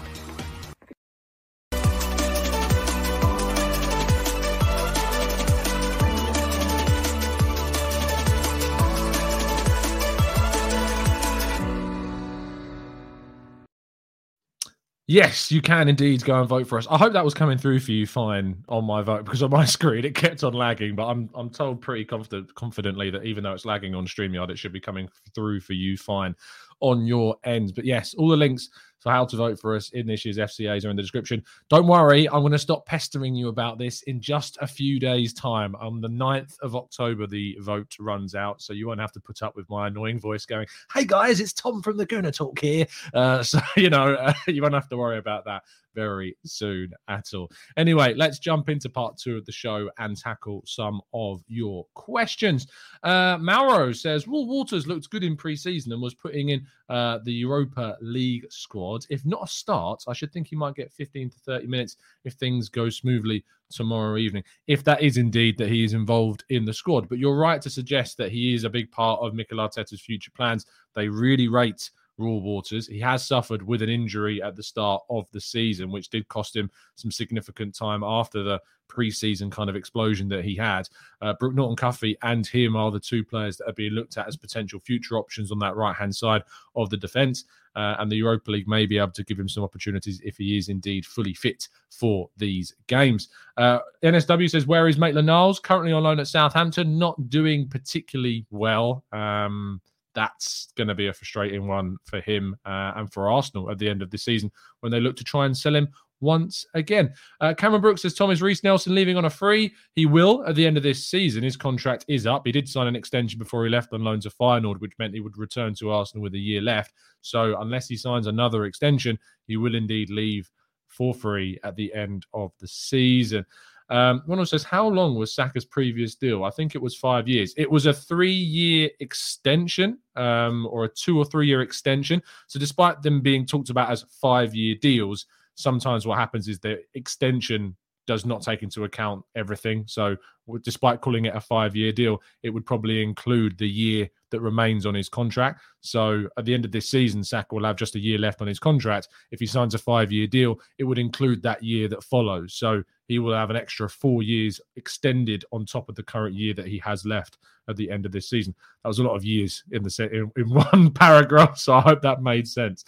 Yes, 15.08 15.52
you 15.52 15.62
can 15.62 15.88
indeed 15.88 16.24
go 16.24 16.40
and 16.40 16.48
vote 16.48 16.66
for 16.66 16.78
us. 16.78 16.86
I 16.90 16.98
hope 16.98 17.12
that 17.12 17.24
was 17.24 17.32
coming 17.34 17.58
through 17.58 17.78
for 17.78 17.92
you 17.92 18.08
fine 18.08 18.64
on 18.68 18.84
my 18.84 19.02
vote 19.02 19.24
because 19.24 19.40
on 19.42 19.50
my 19.50 19.64
screen 19.76 20.04
it 20.04 20.16
kept 20.16 20.42
on 20.42 20.52
lagging, 20.52 20.96
but 20.96 21.06
I'm 21.06 21.30
I'm 21.34 21.48
told 21.50 21.80
pretty 21.80 22.04
confident 22.04 22.52
confidently 22.56 23.10
that 23.10 23.24
even 23.24 23.44
though 23.44 23.52
it's 23.52 23.64
lagging 23.64 23.94
on 23.94 24.06
StreamYard, 24.06 24.50
it 24.50 24.58
should 24.58 24.72
be 24.72 24.80
coming 24.80 25.08
through 25.32 25.60
for 25.60 25.74
you 25.74 25.96
fine 25.96 26.34
on 26.80 27.06
your 27.06 27.36
end. 27.44 27.72
But 27.76 27.84
yes, 27.84 28.14
all 28.14 28.28
the 28.28 28.36
links 28.36 28.68
for 29.06 29.12
how 29.12 29.24
to 29.24 29.36
vote 29.36 29.56
for 29.56 29.76
us 29.76 29.90
in 29.90 30.04
this 30.04 30.24
year's 30.24 30.36
FCAs 30.36 30.84
are 30.84 30.90
in 30.90 30.96
the 30.96 31.02
description. 31.02 31.40
Don't 31.68 31.86
worry, 31.86 32.28
I'm 32.28 32.40
going 32.40 32.50
to 32.50 32.58
stop 32.58 32.84
pestering 32.86 33.36
you 33.36 33.46
about 33.46 33.78
this 33.78 34.02
in 34.02 34.20
just 34.20 34.58
a 34.60 34.66
few 34.66 34.98
days' 34.98 35.32
time. 35.32 35.76
On 35.76 36.00
the 36.00 36.08
9th 36.08 36.58
of 36.58 36.74
October, 36.74 37.28
the 37.28 37.56
vote 37.60 37.94
runs 38.00 38.34
out, 38.34 38.60
so 38.60 38.72
you 38.72 38.88
won't 38.88 38.98
have 38.98 39.12
to 39.12 39.20
put 39.20 39.44
up 39.44 39.54
with 39.54 39.70
my 39.70 39.86
annoying 39.86 40.18
voice 40.18 40.44
going, 40.44 40.66
Hey 40.92 41.04
guys, 41.04 41.38
it's 41.38 41.52
Tom 41.52 41.82
from 41.82 41.96
the 41.96 42.04
Gooner 42.04 42.34
Talk 42.34 42.58
here. 42.58 42.84
Uh, 43.14 43.42
so, 43.44 43.60
you 43.76 43.90
know, 43.90 44.14
uh, 44.14 44.32
you 44.48 44.60
won't 44.60 44.74
have 44.74 44.88
to 44.88 44.96
worry 44.96 45.18
about 45.18 45.44
that 45.44 45.62
very 45.96 46.36
soon 46.44 46.92
at 47.08 47.32
all. 47.34 47.50
Anyway, 47.76 48.14
let's 48.14 48.38
jump 48.38 48.68
into 48.68 48.88
part 48.88 49.16
two 49.16 49.36
of 49.36 49.46
the 49.46 49.52
show 49.52 49.90
and 49.98 50.16
tackle 50.16 50.62
some 50.66 51.00
of 51.12 51.42
your 51.48 51.86
questions. 51.94 52.68
Uh, 53.02 53.38
Mauro 53.40 53.92
says, 53.92 54.26
Reuell 54.26 54.46
Walters 54.46 54.86
looked 54.86 55.10
good 55.10 55.24
in 55.24 55.36
pre 55.36 55.56
season 55.56 55.92
and 55.92 56.00
was 56.00 56.14
putting 56.14 56.50
in 56.50 56.64
uh, 56.88 57.18
the 57.24 57.32
Europa 57.32 57.96
League 58.00 58.46
squad. 58.50 59.06
If 59.10 59.24
not 59.24 59.44
a 59.44 59.48
start, 59.48 60.04
I 60.06 60.12
should 60.12 60.32
think 60.32 60.46
he 60.46 60.54
might 60.54 60.76
get 60.76 60.92
15 60.92 61.30
to 61.30 61.38
30 61.38 61.66
minutes 61.66 61.96
if 62.24 62.34
things 62.34 62.68
go 62.68 62.90
smoothly 62.90 63.42
tomorrow 63.70 64.16
evening. 64.18 64.44
If 64.66 64.84
that 64.84 65.02
is 65.02 65.16
indeed 65.16 65.56
that 65.58 65.70
he 65.70 65.82
is 65.82 65.94
involved 65.94 66.44
in 66.50 66.64
the 66.64 66.74
squad. 66.74 67.08
But 67.08 67.18
you're 67.18 67.36
right 67.36 67.60
to 67.62 67.70
suggest 67.70 68.18
that 68.18 68.30
he 68.30 68.54
is 68.54 68.64
a 68.64 68.70
big 68.70 68.90
part 68.90 69.20
of 69.20 69.34
Mikel 69.34 69.58
Arteta's 69.58 70.00
future 70.00 70.30
plans. 70.36 70.66
They 70.94 71.08
really 71.08 71.48
rate 71.48 71.90
Reuell 72.18 72.42
Walters. 72.42 72.86
He 72.86 73.00
has 73.00 73.26
suffered 73.26 73.62
with 73.62 73.82
an 73.82 73.88
injury 73.88 74.42
at 74.42 74.56
the 74.56 74.62
start 74.62 75.02
of 75.10 75.30
the 75.32 75.40
season, 75.40 75.90
which 75.90 76.08
did 76.08 76.28
cost 76.28 76.56
him 76.56 76.70
some 76.94 77.10
significant 77.10 77.74
time 77.74 78.02
after 78.02 78.42
the 78.42 78.60
preseason 78.88 79.50
kind 79.50 79.68
of 79.68 79.76
explosion 79.76 80.28
that 80.28 80.44
he 80.44 80.54
had. 80.54 80.88
Uh, 81.20 81.34
Brooke 81.34 81.54
Norton 81.54 81.76
Cuffy 81.76 82.16
and 82.22 82.46
him 82.46 82.76
are 82.76 82.90
the 82.90 83.00
two 83.00 83.24
players 83.24 83.56
that 83.56 83.68
are 83.68 83.74
being 83.74 83.92
looked 83.92 84.16
at 84.16 84.28
as 84.28 84.36
potential 84.36 84.80
future 84.80 85.18
options 85.18 85.52
on 85.52 85.58
that 85.58 85.76
right 85.76 85.94
hand 85.94 86.14
side 86.14 86.42
of 86.74 86.90
the 86.90 86.96
defence. 86.96 87.44
Uh, 87.74 87.94
and 87.98 88.10
the 88.10 88.16
Europa 88.16 88.50
League 88.50 88.66
may 88.66 88.86
be 88.86 88.96
able 88.96 89.12
to 89.12 89.24
give 89.24 89.38
him 89.38 89.50
some 89.50 89.62
opportunities 89.62 90.18
if 90.24 90.38
he 90.38 90.56
is 90.56 90.70
indeed 90.70 91.04
fully 91.04 91.34
fit 91.34 91.68
for 91.90 92.30
these 92.38 92.74
games. 92.86 93.28
Uh, 93.58 93.80
NSW 94.02 94.48
says, 94.48 94.66
Where 94.66 94.88
is 94.88 94.96
Maitland 94.96 95.26
Niles? 95.26 95.60
Currently 95.60 95.92
on 95.92 96.02
loan 96.02 96.18
at 96.18 96.26
Southampton, 96.26 96.98
not 96.98 97.28
doing 97.28 97.68
particularly 97.68 98.46
well. 98.50 99.04
Um, 99.12 99.82
that's 100.16 100.72
going 100.76 100.88
to 100.88 100.94
be 100.94 101.06
a 101.06 101.12
frustrating 101.12 101.68
one 101.68 101.98
for 102.04 102.20
him 102.20 102.56
uh, 102.64 102.92
and 102.96 103.12
for 103.12 103.30
Arsenal 103.30 103.70
at 103.70 103.78
the 103.78 103.88
end 103.88 104.02
of 104.02 104.10
the 104.10 104.18
season 104.18 104.50
when 104.80 104.90
they 104.90 104.98
look 104.98 105.14
to 105.16 105.24
try 105.24 105.46
and 105.46 105.56
sell 105.56 105.76
him 105.76 105.88
once 106.20 106.64
again. 106.74 107.12
Uh, 107.40 107.52
Cameron 107.54 107.82
Brooks 107.82 108.02
says 108.02 108.14
Thomas 108.14 108.40
Reiss 108.40 108.64
Nelson 108.64 108.94
leaving 108.94 109.18
on 109.18 109.26
a 109.26 109.30
free. 109.30 109.74
He 109.94 110.06
will 110.06 110.42
at 110.46 110.54
the 110.54 110.66
end 110.66 110.78
of 110.78 110.82
this 110.82 111.08
season. 111.08 111.42
His 111.42 111.56
contract 111.56 112.06
is 112.08 112.26
up. 112.26 112.46
He 112.46 112.52
did 112.52 112.66
sign 112.68 112.86
an 112.86 112.96
extension 112.96 113.38
before 113.38 113.64
he 113.64 113.70
left 113.70 113.92
on 113.92 114.02
loan 114.02 114.20
to 114.20 114.30
Feyenoord, 114.30 114.80
which 114.80 114.98
meant 114.98 115.14
he 115.14 115.20
would 115.20 115.36
return 115.36 115.74
to 115.74 115.90
Arsenal 115.90 116.22
with 116.22 116.34
a 116.34 116.38
year 116.38 116.62
left. 116.62 116.94
So 117.20 117.60
unless 117.60 117.86
he 117.86 117.96
signs 117.96 118.26
another 118.26 118.64
extension, 118.64 119.18
he 119.46 119.58
will 119.58 119.74
indeed 119.74 120.08
leave 120.08 120.50
for 120.88 121.12
free 121.12 121.58
at 121.62 121.76
the 121.76 121.92
end 121.92 122.24
of 122.32 122.52
the 122.58 122.68
season. 122.68 123.44
Um, 123.88 124.22
Ronald 124.26 124.48
says, 124.48 124.64
How 124.64 124.88
long 124.88 125.14
was 125.14 125.34
Saka's 125.34 125.64
previous 125.64 126.14
deal? 126.14 126.44
I 126.44 126.50
think 126.50 126.74
it 126.74 126.82
was 126.82 126.96
five 126.96 127.28
years. 127.28 127.54
It 127.56 127.70
was 127.70 127.86
a 127.86 127.92
three 127.92 128.32
year 128.32 128.90
extension 129.00 129.98
um, 130.16 130.66
or 130.70 130.84
a 130.84 130.88
two 130.88 131.18
or 131.18 131.24
three 131.24 131.46
year 131.46 131.62
extension. 131.62 132.22
So, 132.48 132.58
despite 132.58 133.02
them 133.02 133.20
being 133.20 133.46
talked 133.46 133.70
about 133.70 133.90
as 133.90 134.04
five 134.20 134.54
year 134.54 134.74
deals, 134.80 135.26
sometimes 135.54 136.06
what 136.06 136.18
happens 136.18 136.48
is 136.48 136.58
the 136.58 136.80
extension 136.94 137.76
does 138.06 138.24
not 138.24 138.42
take 138.42 138.62
into 138.62 138.84
account 138.84 139.24
everything. 139.34 139.84
So, 139.86 140.16
despite 140.62 141.00
calling 141.00 141.24
it 141.24 141.34
a 141.34 141.40
five 141.40 141.76
year 141.76 141.92
deal, 141.92 142.22
it 142.42 142.50
would 142.50 142.64
probably 142.64 143.02
include 143.02 143.58
the 143.58 143.68
year 143.68 144.08
that 144.30 144.40
remains 144.40 144.86
on 144.86 144.94
his 144.94 145.08
contract. 145.08 145.60
So, 145.80 146.28
at 146.36 146.44
the 146.44 146.54
end 146.54 146.64
of 146.64 146.72
this 146.72 146.88
season, 146.88 147.22
Saka 147.22 147.54
will 147.54 147.64
have 147.64 147.76
just 147.76 147.96
a 147.96 148.00
year 148.00 148.18
left 148.18 148.40
on 148.40 148.48
his 148.48 148.58
contract. 148.58 149.08
If 149.30 149.40
he 149.40 149.46
signs 149.46 149.74
a 149.74 149.78
five 149.78 150.12
year 150.12 150.26
deal, 150.26 150.60
it 150.78 150.84
would 150.84 150.98
include 150.98 151.42
that 151.42 151.62
year 151.62 151.88
that 151.88 152.02
follows. 152.02 152.54
So, 152.54 152.82
he 153.06 153.18
will 153.18 153.34
have 153.34 153.50
an 153.50 153.56
extra 153.56 153.88
four 153.88 154.22
years 154.22 154.60
extended 154.76 155.44
on 155.52 155.64
top 155.64 155.88
of 155.88 155.94
the 155.94 156.02
current 156.02 156.34
year 156.34 156.54
that 156.54 156.66
he 156.66 156.78
has 156.78 157.04
left 157.04 157.38
at 157.68 157.76
the 157.76 157.90
end 157.90 158.06
of 158.06 158.12
this 158.12 158.28
season. 158.28 158.54
That 158.82 158.88
was 158.88 158.98
a 158.98 159.04
lot 159.04 159.16
of 159.16 159.24
years 159.24 159.64
in 159.70 159.82
the 159.82 160.08
in, 160.12 160.30
in 160.36 160.54
one 160.72 160.90
paragraph. 160.90 161.58
So, 161.58 161.74
I 161.74 161.80
hope 161.80 162.02
that 162.02 162.22
made 162.22 162.46
sense. 162.48 162.84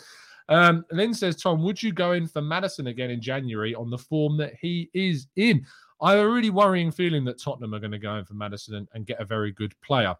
Um, 0.48 0.84
Lynn 0.90 1.14
says, 1.14 1.36
Tom, 1.36 1.62
would 1.62 1.82
you 1.82 1.92
go 1.92 2.12
in 2.12 2.26
for 2.26 2.40
Maddison 2.40 2.86
again 2.86 3.10
in 3.10 3.20
January 3.20 3.74
on 3.74 3.90
the 3.90 3.98
form 3.98 4.38
that 4.38 4.54
he 4.60 4.90
is 4.94 5.26
in? 5.36 5.66
I 6.00 6.12
have 6.12 6.20
a 6.20 6.30
really 6.30 6.50
worrying 6.50 6.90
feeling 6.90 7.24
that 7.24 7.40
Tottenham 7.40 7.74
are 7.74 7.80
going 7.80 7.92
to 7.92 7.98
go 7.98 8.16
in 8.16 8.24
for 8.24 8.34
Maddison 8.34 8.76
and, 8.76 8.88
and 8.94 9.06
get 9.06 9.20
a 9.20 9.24
very 9.24 9.52
good 9.52 9.74
player. 9.82 10.14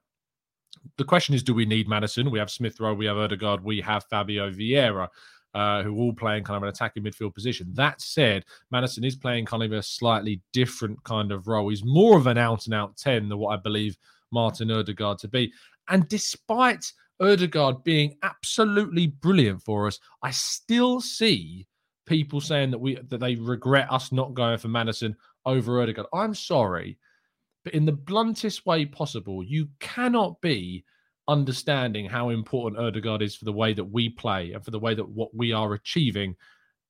The 0.97 1.05
question 1.05 1.35
is, 1.35 1.43
do 1.43 1.55
we 1.55 1.65
need 1.65 1.89
Maddison? 1.89 2.31
We 2.31 2.39
have 2.39 2.51
Smith 2.51 2.79
Rowe, 2.79 2.95
we 2.95 3.07
have 3.07 3.17
Odegaard, 3.17 3.65
we 3.65 3.81
have 3.81 4.05
Fabio 4.05 4.51
Vieira. 4.51 5.09
Uh, 5.59 5.83
who 5.83 5.99
all 5.99 6.13
playing 6.13 6.45
kind 6.45 6.57
of 6.57 6.63
an 6.63 6.69
attacking 6.69 7.03
midfield 7.03 7.35
position. 7.35 7.67
That 7.75 8.01
said, 8.01 8.45
Maddison 8.71 9.03
is 9.03 9.17
playing 9.17 9.47
kind 9.47 9.65
of 9.65 9.73
a 9.73 9.83
slightly 9.83 10.41
different 10.53 11.03
kind 11.03 11.33
of 11.33 11.49
role. 11.49 11.69
He's 11.69 11.83
more 11.85 12.17
of 12.17 12.29
an 12.29 12.39
out 12.39 12.67
and 12.67 12.75
out 12.75 12.97
10 12.97 13.29
than 13.29 13.39
what 13.39 13.59
I 13.59 13.61
believe 13.61 13.99
Martin 14.31 14.71
Odegaard 14.71 15.19
to 15.19 15.27
be. 15.27 15.53
And 15.89 16.09
despite 16.09 16.93
Odegaard 17.19 17.83
being 17.83 18.15
absolutely 18.23 19.09
brilliant 19.09 19.61
for 19.65 19.89
us, 19.89 19.99
I 20.23 20.31
still 20.31 21.01
see 21.01 21.67
people 22.07 22.41
saying 22.41 22.71
that 22.71 22.79
we 22.79 22.95
that 23.09 23.19
they 23.19 23.35
regret 23.35 23.91
us 23.91 24.13
not 24.13 24.35
going 24.35 24.59
for 24.59 24.69
Maddison 24.69 25.17
over 25.45 25.83
Odegaard. 25.83 26.07
I'm 26.15 26.35
sorry, 26.37 26.99
but 27.65 27.75
in 27.75 27.85
the 27.85 27.91
bluntest 27.91 28.65
way 28.65 28.85
possible, 28.85 29.43
you 29.43 29.67
cannot 29.81 30.41
be 30.41 30.85
understanding 31.29 32.07
how 32.07 32.31
important 32.31 32.83
Odegaard 32.83 33.23
is 33.23 33.37
for 33.37 33.45
the 33.45 33.53
way 33.53 33.75
that 33.75 33.85
we 33.85 34.09
play 34.09 34.53
and 34.53 34.65
for 34.65 34.71
the 34.71 34.79
way 34.79 34.95
that 34.95 35.09
what 35.09 35.35
we 35.35 35.53
are 35.53 35.75
achieving 35.75 36.35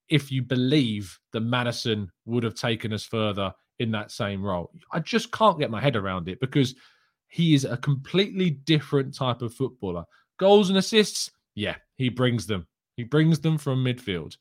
if 0.09 0.33
you 0.33 0.43
believe 0.43 1.19
that 1.33 1.41
Maddison 1.41 2.11
would 2.25 2.45
have 2.45 2.55
taken 2.55 2.93
us 2.93 3.05
further 3.05 3.53
in 3.79 3.91
that 3.91 4.11
same 4.11 4.43
role. 4.43 4.71
I 4.93 5.01
just 5.01 5.31
can't 5.33 5.59
get 5.59 5.71
my 5.71 5.81
head 5.81 5.97
around 5.97 6.29
it 6.29 6.41
because 6.41 6.75
he 7.29 7.55
is 7.55 7.65
a 7.65 7.77
completely 7.77 8.51
different 8.51 9.15
type 9.15 9.43
of 9.43 9.53
footballer. 9.53 10.05
Goals 10.39 10.71
and 10.71 10.79
assists, 10.79 11.31
yeah, 11.55 11.77
he 11.97 12.09
brings 12.09 12.47
them. 12.47 12.67
He 12.97 13.05
brings 13.05 13.41
them 13.41 13.59
from 13.59 13.85
midfield. 13.85 14.37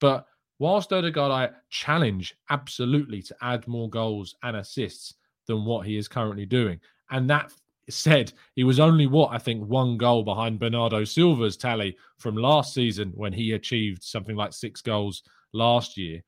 But 0.00 0.26
whilst 0.58 0.92
Odegaard, 0.92 1.32
I 1.32 1.50
challenge 1.70 2.34
absolutely 2.50 3.22
to 3.22 3.36
add 3.40 3.66
more 3.66 3.88
goals 3.88 4.34
and 4.42 4.56
assists 4.56 5.14
than 5.46 5.64
what 5.64 5.86
he 5.86 5.96
is 5.96 6.08
currently 6.08 6.46
doing. 6.46 6.80
And 7.10 7.30
that 7.30 7.52
said, 7.88 8.32
he 8.54 8.64
was 8.64 8.80
only 8.80 9.06
what 9.06 9.32
I 9.32 9.38
think 9.38 9.64
one 9.64 9.96
goal 9.96 10.22
behind 10.22 10.58
Bernardo 10.58 11.04
Silva's 11.04 11.56
tally 11.56 11.96
from 12.18 12.36
last 12.36 12.74
season 12.74 13.12
when 13.14 13.32
he 13.32 13.52
achieved 13.52 14.02
something 14.02 14.36
like 14.36 14.52
six 14.52 14.82
goals 14.82 15.22
last 15.52 15.96
year. 15.96 16.22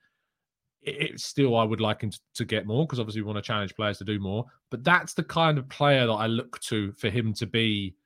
It's 0.83 1.25
still, 1.25 1.57
I 1.57 1.65
would 1.65 1.81
like 1.81 2.03
him 2.03 2.13
to 2.35 2.45
get 2.45 2.67
more 2.67 2.87
because 2.87 3.01
obviously 3.01 3.23
we 3.23 3.27
want 3.27 3.39
to 3.39 3.43
challenge 3.43 3.75
players 3.75 3.99
to 3.99 4.05
do 4.05 4.21
more. 4.21 4.45
But 4.71 4.85
that's 4.85 5.15
the 5.15 5.25
kind 5.25 5.59
of 5.59 5.69
player 5.69 6.07
that 6.07 6.13
I 6.13 6.27
look 6.27 6.61
to 6.61 6.93
for 6.93 7.11
him 7.11 7.33
to 7.35 7.47
be 7.47 7.97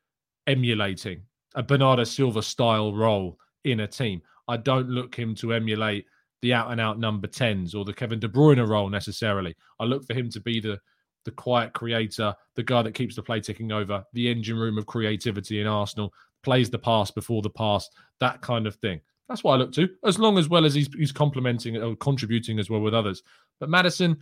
emulating 0.47 1.23
a 1.55 1.63
Bernardo 1.63 2.05
Silva 2.05 2.43
style 2.43 2.95
role 2.95 3.39
in 3.65 3.81
a 3.81 3.87
team. 3.87 4.23
I 4.49 4.57
don't 4.57 4.89
look 4.89 5.15
him 5.15 5.35
to 5.37 5.53
emulate 5.53 6.07
the 6.41 6.53
out 6.53 6.73
and 6.73 6.81
out 6.81 6.99
number 6.99 7.29
10s 7.29 7.75
or 7.75 7.85
the 7.85 7.93
Kevin 7.93 8.19
De 8.19 8.29
Bruyne 8.29 8.67
role 8.67 8.89
necessarily. 8.89 9.55
I 9.79 9.85
look 9.85 10.05
for 10.05 10.15
him 10.15 10.29
to 10.31 10.41
be 10.41 10.61
the 10.61 10.81
the 11.25 11.31
quiet 11.31 11.73
creator, 11.73 12.35
the 12.57 12.63
guy 12.63 12.83
that 12.83 12.95
keeps 12.95 13.17
the 13.17 13.23
play 13.23 13.41
ticking 13.41 13.73
over, 13.73 14.05
the 14.13 14.31
engine 14.31 14.59
room 14.59 14.79
of 14.79 14.87
creativity 14.87 15.61
in 15.61 15.67
Arsenal, 15.67 16.13
plays 16.43 16.71
the 16.71 16.79
pass 16.79 17.11
before 17.11 17.43
the 17.43 17.51
pass, 17.51 17.89
that 18.21 18.41
kind 18.43 18.67
of 18.67 18.77
thing. 18.77 19.01
That's 19.29 19.45
what 19.45 19.55
I 19.55 19.57
look 19.57 19.73
to, 19.73 19.89
as 20.05 20.19
long 20.19 20.37
as 20.37 20.49
well 20.49 20.65
as 20.65 20.75
he's, 20.75 20.93
he's 20.95 21.13
complementing 21.13 21.77
or 21.77 21.97
contributing 21.97 22.59
as 22.59 22.69
well 22.69 22.81
with 22.81 22.95
others. 22.95 23.23
But 23.61 23.71
Maddison, 23.71 24.19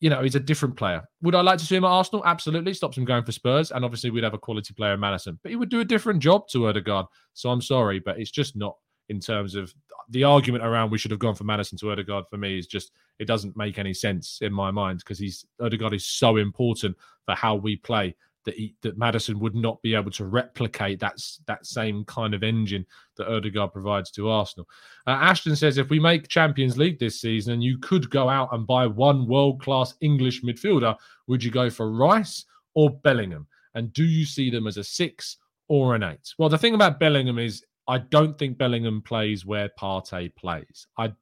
you 0.00 0.10
know, 0.10 0.22
he's 0.22 0.34
a 0.34 0.40
different 0.40 0.76
player. 0.76 1.02
Would 1.22 1.34
I 1.34 1.40
like 1.40 1.58
to 1.58 1.64
see 1.64 1.76
him 1.76 1.84
at 1.84 1.88
Arsenal? 1.88 2.24
Absolutely. 2.26 2.74
Stops 2.74 2.98
him 2.98 3.06
going 3.06 3.24
for 3.24 3.32
Spurs. 3.32 3.70
And 3.70 3.84
obviously, 3.84 4.10
we'd 4.10 4.24
have 4.24 4.34
a 4.34 4.38
quality 4.38 4.74
player 4.74 4.94
in 4.94 5.00
Maddison, 5.00 5.38
but 5.42 5.50
he 5.50 5.56
would 5.56 5.70
do 5.70 5.80
a 5.80 5.84
different 5.84 6.20
job 6.20 6.46
to 6.48 6.68
Odegaard. 6.68 7.06
So 7.32 7.50
I'm 7.50 7.62
sorry, 7.62 8.00
but 8.00 8.18
it's 8.20 8.30
just 8.30 8.54
not 8.54 8.76
in 9.08 9.20
terms 9.20 9.54
of 9.54 9.74
the 10.10 10.24
argument 10.24 10.64
around 10.64 10.90
we 10.90 10.98
should 10.98 11.10
have 11.10 11.20
gone 11.20 11.34
from 11.34 11.46
Maddison 11.46 11.78
to 11.78 11.90
Odegaard 11.90 12.26
for 12.28 12.36
me 12.36 12.58
is 12.58 12.66
just 12.66 12.92
it 13.18 13.26
doesn't 13.26 13.56
make 13.56 13.78
any 13.78 13.94
sense 13.94 14.38
in 14.42 14.52
my 14.52 14.70
mind 14.70 14.98
because 14.98 15.18
he's 15.18 15.44
Odegaard 15.60 15.94
is 15.94 16.04
so 16.04 16.36
important 16.36 16.96
for 17.24 17.34
how 17.34 17.54
we 17.54 17.76
play 17.76 18.14
that 18.44 18.54
he, 18.54 18.74
that 18.82 18.98
Maddison 18.98 19.38
would 19.40 19.54
not 19.54 19.80
be 19.82 19.94
able 19.94 20.10
to 20.12 20.26
replicate 20.26 21.00
that 21.00 21.18
that 21.46 21.66
same 21.66 22.04
kind 22.04 22.34
of 22.34 22.42
engine 22.42 22.86
that 23.16 23.28
Odegaard 23.28 23.72
provides 23.72 24.10
to 24.12 24.28
Arsenal. 24.28 24.68
Uh, 25.06 25.10
Ashton 25.10 25.56
says 25.56 25.78
if 25.78 25.90
we 25.90 25.98
make 25.98 26.28
Champions 26.28 26.76
League 26.76 26.98
this 26.98 27.20
season 27.20 27.54
and 27.54 27.64
you 27.64 27.78
could 27.78 28.10
go 28.10 28.28
out 28.28 28.52
and 28.52 28.66
buy 28.66 28.86
one 28.86 29.26
world 29.26 29.60
class 29.60 29.94
English 30.00 30.42
midfielder, 30.42 30.96
would 31.26 31.42
you 31.42 31.50
go 31.50 31.70
for 31.70 31.90
Rice 31.90 32.44
or 32.74 32.90
Bellingham? 32.90 33.46
And 33.74 33.92
do 33.92 34.04
you 34.04 34.24
see 34.24 34.50
them 34.50 34.66
as 34.66 34.76
a 34.76 34.84
six 34.84 35.38
or 35.68 35.94
an 35.94 36.02
eight? 36.02 36.34
Well, 36.38 36.48
the 36.48 36.58
thing 36.58 36.74
about 36.74 37.00
Bellingham 37.00 37.38
is 37.38 37.64
I 37.86 37.98
don't 37.98 38.38
think 38.38 38.58
Bellingham 38.58 39.02
plays 39.02 39.44
where 39.44 39.68
Partey 39.68 40.34
plays. 40.34 40.86
I 40.96 41.12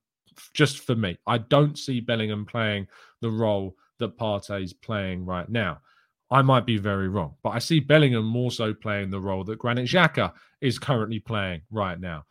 just 0.55 0.79
for 0.81 0.95
me, 0.95 1.19
I 1.27 1.39
don't 1.39 1.79
see 1.79 2.01
Bellingham 2.01 2.47
playing 2.47 2.89
the 3.21 3.31
role 3.31 3.77
that 3.99 4.19
Partey 4.19 4.63
is 4.63 4.73
playing 4.73 5.25
right 5.25 5.49
now. 5.49 5.81
I 6.31 6.41
might 6.41 6.65
be 6.65 6.79
very 6.79 7.09
wrong, 7.09 7.35
but 7.43 7.51
I 7.51 7.59
see 7.59 7.81
Bellingham 7.81 8.25
more 8.25 8.51
so 8.51 8.73
playing 8.73 9.11
the 9.11 9.21
role 9.21 9.45
that 9.45 9.59
Granit 9.59 9.87
Xhaka 9.87 10.33
is 10.63 10.79
currently 10.79 11.19
playing 11.19 11.63
right 11.71 12.01
now. 12.01 12.25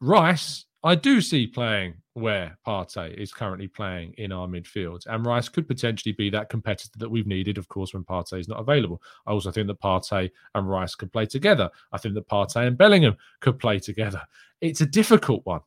Rice, 0.00 0.66
I 0.84 0.94
do 0.94 1.20
see 1.20 1.46
playing 1.46 1.94
where 2.14 2.56
Partey 2.66 3.14
is 3.14 3.32
currently 3.32 3.66
playing 3.66 4.14
in 4.18 4.32
our 4.32 4.46
midfield, 4.46 5.06
and 5.06 5.26
Rice 5.26 5.48
could 5.48 5.66
potentially 5.66 6.12
be 6.12 6.30
that 6.30 6.48
competitor 6.48 6.98
that 6.98 7.10
we've 7.10 7.26
needed, 7.26 7.58
of 7.58 7.68
course, 7.68 7.94
when 7.94 8.04
Partey 8.04 8.38
is 8.38 8.48
not 8.48 8.60
available. 8.60 9.02
I 9.26 9.32
also 9.32 9.50
think 9.50 9.66
that 9.66 9.80
Partey 9.80 10.30
and 10.54 10.68
Rice 10.68 10.94
could 10.94 11.12
play 11.12 11.26
together. 11.26 11.68
I 11.92 11.98
think 11.98 12.14
that 12.14 12.28
Partey 12.28 12.66
and 12.66 12.78
Bellingham 12.78 13.16
could 13.40 13.58
play 13.58 13.78
together. 13.78 14.22
It's 14.60 14.80
a 14.80 14.86
difficult 14.86 15.44
one. 15.44 15.60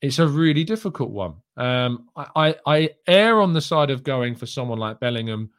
It's 0.00 0.18
a 0.18 0.26
really 0.26 0.64
difficult 0.64 1.10
one. 1.10 1.34
Um, 1.56 2.08
I, 2.16 2.26
I, 2.36 2.54
I 2.66 2.90
err 3.08 3.40
on 3.40 3.52
the 3.52 3.60
side 3.60 3.90
of 3.90 4.04
going 4.04 4.34
for 4.36 4.46
someone 4.46 4.78
like 4.78 5.00
Bellingham 5.00 5.50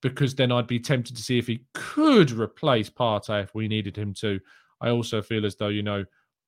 because 0.00 0.34
then 0.34 0.50
I'd 0.50 0.66
be 0.66 0.80
tempted 0.80 1.16
to 1.16 1.22
see 1.22 1.38
if 1.38 1.46
he 1.46 1.64
could 1.74 2.32
replace 2.32 2.90
Partey 2.90 3.42
if 3.42 3.54
we 3.54 3.68
needed 3.68 3.96
him 3.96 4.12
to. 4.14 4.40
I 4.80 4.90
also 4.90 5.22
feel 5.22 5.46
as 5.46 5.54
though, 5.54 5.68
you 5.68 5.84
know, 5.84 6.04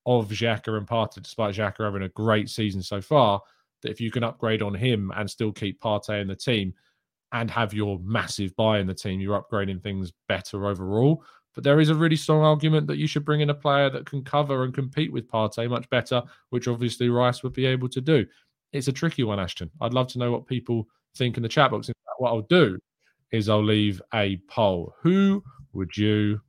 of 0.07 0.29
Xhaka 0.29 0.77
and 0.77 0.87
Partey, 0.87 1.23
despite 1.23 1.55
Xhaka 1.55 1.85
having 1.85 2.03
a 2.03 2.09
great 2.11 2.51
season 2.51 2.83
so 2.83 3.01
far, 3.01 3.41
that 3.83 3.91
if 3.91 4.01
you 4.01 4.11
can 4.11 4.25
upgrade 4.25 4.63
on 4.63 4.75
him 4.75 5.13
and 5.17 5.29
still 5.29 5.53
keep 5.53 5.81
Partey 5.81 6.21
in 6.21 6.29
the 6.29 6.37
team 6.37 6.75
and 7.33 7.51
have 7.51 7.75
your 7.75 7.99
massive 8.01 8.55
buy 8.57 8.79
in 8.79 8.87
the 8.87 8.95
team, 8.95 9.21
you're 9.21 9.41
upgrading 9.41 9.83
things 9.83 10.13
better 10.29 10.67
overall. 10.67 11.25
But 11.55 11.65
there 11.65 11.81
is 11.81 11.89
a 11.89 11.95
really 11.95 12.17
strong 12.17 12.43
argument 12.43 12.87
that 12.89 12.99
you 12.99 13.07
should 13.07 13.25
bring 13.25 13.41
in 13.41 13.51
a 13.51 13.55
player 13.55 13.89
that 13.91 14.07
can 14.07 14.25
cover 14.25 14.65
and 14.65 14.75
compete 14.75 15.13
with 15.13 15.29
Partey 15.29 15.69
much 15.71 15.89
better, 15.89 16.23
which 16.51 16.69
obviously 16.69 17.09
Rice 17.09 17.43
would 17.43 17.53
be 17.53 17.67
able 17.67 17.89
to 17.91 18.01
do. 18.01 18.27
It's 18.73 18.89
a 18.89 18.93
tricky 18.93 19.23
one, 19.23 19.39
Ashton. 19.39 19.71
I'd 19.81 19.95
love 19.95 20.09
to 20.09 20.19
know 20.19 20.33
what 20.33 20.47
people 20.47 20.89
think 21.17 21.37
in 21.37 21.43
the 21.45 21.49
chat 21.49 21.71
box. 21.71 21.91
What 22.19 22.31
I'll 22.31 22.41
do 22.43 22.79
is 23.31 23.49
I'll 23.49 23.65
leave 23.65 24.03
a 24.13 24.41
poll. 24.49 24.95
Who 25.03 25.45
would 25.73 25.97
you 25.97 26.41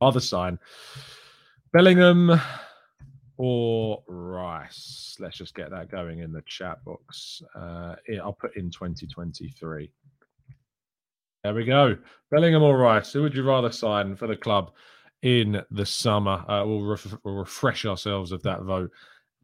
other 0.00 0.20
sign? 0.20 0.58
Bellingham 1.72 2.40
or 3.36 4.02
Rice? 4.08 5.16
Let's 5.20 5.36
just 5.36 5.54
get 5.54 5.70
that 5.70 5.90
going 5.90 6.18
in 6.18 6.32
the 6.32 6.42
chat 6.42 6.84
box. 6.84 7.42
Uh, 7.54 7.94
I'll 8.22 8.32
put 8.32 8.56
in 8.56 8.70
2023. 8.70 9.90
There 11.44 11.54
we 11.54 11.64
go. 11.64 11.96
Bellingham 12.30 12.62
or 12.62 12.76
Rice? 12.76 13.12
Who 13.12 13.22
would 13.22 13.34
you 13.34 13.44
rather 13.44 13.70
sign 13.70 14.16
for 14.16 14.26
the 14.26 14.36
club 14.36 14.72
in 15.22 15.62
the 15.70 15.86
summer? 15.86 16.44
Uh, 16.48 16.64
we'll, 16.66 16.82
ref- 16.82 17.16
we'll 17.24 17.36
refresh 17.36 17.86
ourselves 17.86 18.32
of 18.32 18.42
that 18.42 18.62
vote 18.62 18.90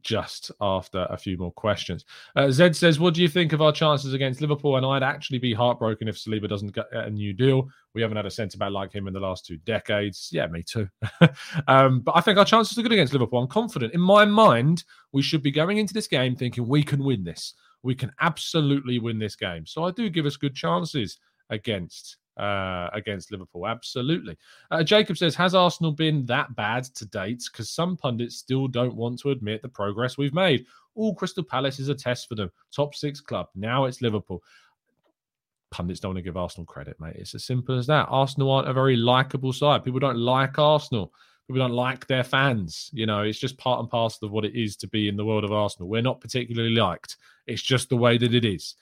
just 0.02 0.50
after 0.60 1.06
a 1.10 1.16
few 1.16 1.36
more 1.36 1.52
questions. 1.52 2.04
Uh, 2.36 2.50
Zed 2.50 2.76
says, 2.76 3.00
What 3.00 3.14
do 3.14 3.22
you 3.22 3.28
think 3.28 3.52
of 3.52 3.60
our 3.60 3.72
chances 3.72 4.14
against 4.14 4.40
Liverpool? 4.40 4.76
And 4.76 4.86
I'd 4.86 5.02
actually 5.02 5.38
be 5.38 5.52
heartbroken 5.52 6.08
if 6.08 6.16
Saliba 6.16 6.48
doesn't 6.48 6.74
get 6.74 6.86
a 6.92 7.10
new 7.10 7.32
deal. 7.32 7.68
We 7.94 8.02
haven't 8.02 8.16
had 8.16 8.26
a 8.26 8.30
centre 8.30 8.58
back 8.58 8.70
like 8.70 8.92
him 8.92 9.08
in 9.08 9.14
the 9.14 9.20
last 9.20 9.46
two 9.46 9.56
decades. 9.58 10.28
Yeah, 10.32 10.46
me 10.46 10.62
too. 10.62 10.88
um, 11.68 12.00
but 12.00 12.16
I 12.16 12.20
think 12.20 12.38
our 12.38 12.44
chances 12.44 12.78
are 12.78 12.82
good 12.82 12.92
against 12.92 13.12
Liverpool. 13.12 13.40
I'm 13.40 13.48
confident. 13.48 13.94
In 13.94 14.00
my 14.00 14.24
mind, 14.24 14.84
we 15.12 15.22
should 15.22 15.42
be 15.42 15.50
going 15.50 15.78
into 15.78 15.94
this 15.94 16.06
game 16.06 16.36
thinking 16.36 16.68
we 16.68 16.82
can 16.82 17.02
win 17.02 17.24
this. 17.24 17.54
We 17.82 17.94
can 17.94 18.12
absolutely 18.20 18.98
win 18.98 19.18
this 19.18 19.36
game. 19.36 19.66
So 19.66 19.84
I 19.84 19.90
do 19.90 20.08
give 20.10 20.26
us 20.26 20.36
good 20.36 20.54
chances 20.54 21.18
against 21.50 22.16
uh, 22.36 22.88
against 22.92 23.30
Liverpool. 23.32 23.66
Absolutely. 23.66 24.36
Uh, 24.70 24.82
Jacob 24.82 25.16
says, 25.16 25.34
Has 25.34 25.54
Arsenal 25.54 25.92
been 25.92 26.26
that 26.26 26.54
bad 26.56 26.84
to 26.84 27.06
date? 27.06 27.44
Because 27.50 27.70
some 27.70 27.96
pundits 27.96 28.36
still 28.36 28.68
don't 28.68 28.94
want 28.94 29.18
to 29.20 29.30
admit 29.30 29.62
the 29.62 29.68
progress 29.68 30.18
we've 30.18 30.34
made. 30.34 30.66
All 30.94 31.14
Crystal 31.14 31.44
Palace 31.44 31.78
is 31.78 31.88
a 31.88 31.94
test 31.94 32.28
for 32.28 32.34
them. 32.34 32.50
Top 32.74 32.94
six 32.94 33.20
club. 33.20 33.48
Now 33.54 33.84
it's 33.84 34.02
Liverpool. 34.02 34.42
Pundits 35.70 36.00
don't 36.00 36.10
want 36.10 36.18
to 36.18 36.22
give 36.22 36.36
Arsenal 36.36 36.66
credit, 36.66 36.98
mate. 37.00 37.16
It's 37.16 37.34
as 37.34 37.44
simple 37.44 37.78
as 37.78 37.86
that. 37.88 38.06
Arsenal 38.08 38.50
aren't 38.50 38.68
a 38.68 38.72
very 38.72 38.96
likable 38.96 39.52
side. 39.52 39.84
People 39.84 40.00
don't 40.00 40.18
like 40.18 40.58
Arsenal. 40.58 41.12
People 41.46 41.60
don't 41.60 41.76
like 41.76 42.06
their 42.06 42.24
fans. 42.24 42.90
You 42.92 43.06
know, 43.06 43.22
it's 43.22 43.38
just 43.38 43.58
part 43.58 43.80
and 43.80 43.90
parcel 43.90 44.26
of 44.26 44.32
what 44.32 44.44
it 44.44 44.54
is 44.54 44.76
to 44.76 44.88
be 44.88 45.08
in 45.08 45.16
the 45.16 45.24
world 45.24 45.44
of 45.44 45.52
Arsenal. 45.52 45.88
We're 45.88 46.02
not 46.02 46.20
particularly 46.20 46.74
liked. 46.74 47.18
It's 47.46 47.62
just 47.62 47.88
the 47.88 47.96
way 47.96 48.18
that 48.18 48.34
it 48.34 48.44
is. 48.44 48.74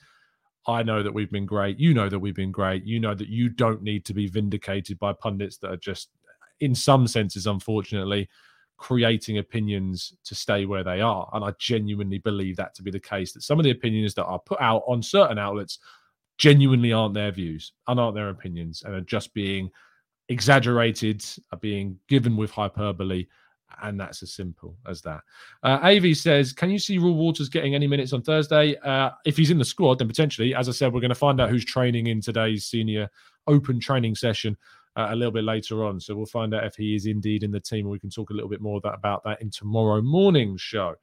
I 0.67 0.83
know 0.83 1.03
that 1.03 1.13
we've 1.13 1.31
been 1.31 1.45
great. 1.45 1.79
You 1.79 1.93
know 1.93 2.09
that 2.09 2.19
we've 2.19 2.35
been 2.35 2.51
great. 2.51 2.83
You 2.85 2.99
know 2.99 3.13
that 3.13 3.27
you 3.27 3.49
don't 3.49 3.83
need 3.83 4.05
to 4.05 4.13
be 4.13 4.27
vindicated 4.27 4.97
by 4.99 5.13
pundits 5.13 5.57
that 5.57 5.71
are 5.71 5.77
just, 5.77 6.09
in 6.59 6.73
some 6.73 7.07
senses, 7.07 7.47
unfortunately, 7.47 8.27
creating 8.77 9.37
opinions 9.37 10.13
to 10.23 10.35
stay 10.35 10.65
where 10.65 10.83
they 10.83 11.01
are. 11.01 11.29
And 11.33 11.45
I 11.45 11.53
genuinely 11.59 12.17
believe 12.17 12.57
that 12.57 12.73
to 12.75 12.83
be 12.83 12.91
the 12.91 12.99
case, 12.99 13.33
that 13.33 13.43
some 13.43 13.59
of 13.59 13.63
the 13.63 13.71
opinions 13.71 14.13
that 14.15 14.25
are 14.25 14.39
put 14.39 14.59
out 14.59 14.83
on 14.87 15.01
certain 15.01 15.37
outlets 15.37 15.79
genuinely 16.37 16.91
aren't 16.91 17.13
their 17.13 17.31
views 17.31 17.71
and 17.87 17.99
aren't 17.99 18.15
their 18.15 18.29
opinions 18.29 18.83
and 18.83 18.93
are 18.93 19.01
just 19.01 19.33
being 19.33 19.69
exaggerated, 20.29 21.23
are 21.51 21.59
being 21.59 21.99
given 22.09 22.35
with 22.35 22.51
hyperbole 22.51 23.25
and 23.83 23.99
that's 23.99 24.23
as 24.23 24.31
simple 24.31 24.75
as 24.87 25.01
that. 25.01 25.21
Uh, 25.63 25.79
AV 25.83 26.15
says, 26.15 26.53
"Can 26.53 26.69
you 26.69 26.79
see 26.79 26.97
Reuell 26.97 27.15
Walters 27.15 27.49
getting 27.49 27.75
any 27.75 27.87
minutes 27.87 28.13
on 28.13 28.21
Thursday? 28.21 28.75
Uh, 28.77 29.11
if 29.25 29.37
he's 29.37 29.51
in 29.51 29.57
the 29.57 29.65
squad, 29.65 29.99
then 29.99 30.07
potentially. 30.07 30.53
As 30.53 30.69
I 30.69 30.71
said, 30.71 30.93
we're 30.93 31.01
going 31.01 31.09
to 31.09 31.15
find 31.15 31.39
out 31.39 31.49
who's 31.49 31.65
training 31.65 32.07
in 32.07 32.21
today's 32.21 32.65
senior 32.65 33.09
open 33.47 33.79
training 33.79 34.15
session 34.15 34.57
uh, 34.95 35.07
a 35.11 35.15
little 35.15 35.31
bit 35.31 35.43
later 35.43 35.83
on. 35.83 35.99
So 35.99 36.15
we'll 36.15 36.25
find 36.25 36.53
out 36.53 36.65
if 36.65 36.75
he 36.75 36.95
is 36.95 37.05
indeed 37.05 37.43
in 37.43 37.51
the 37.51 37.59
team, 37.59 37.85
and 37.85 37.91
we 37.91 37.99
can 37.99 38.09
talk 38.09 38.29
a 38.29 38.33
little 38.33 38.49
bit 38.49 38.61
more 38.61 38.81
that, 38.81 38.93
about 38.93 39.23
that 39.23 39.41
in 39.41 39.49
tomorrow 39.49 40.01
morning's 40.01 40.61
show." 40.61 40.95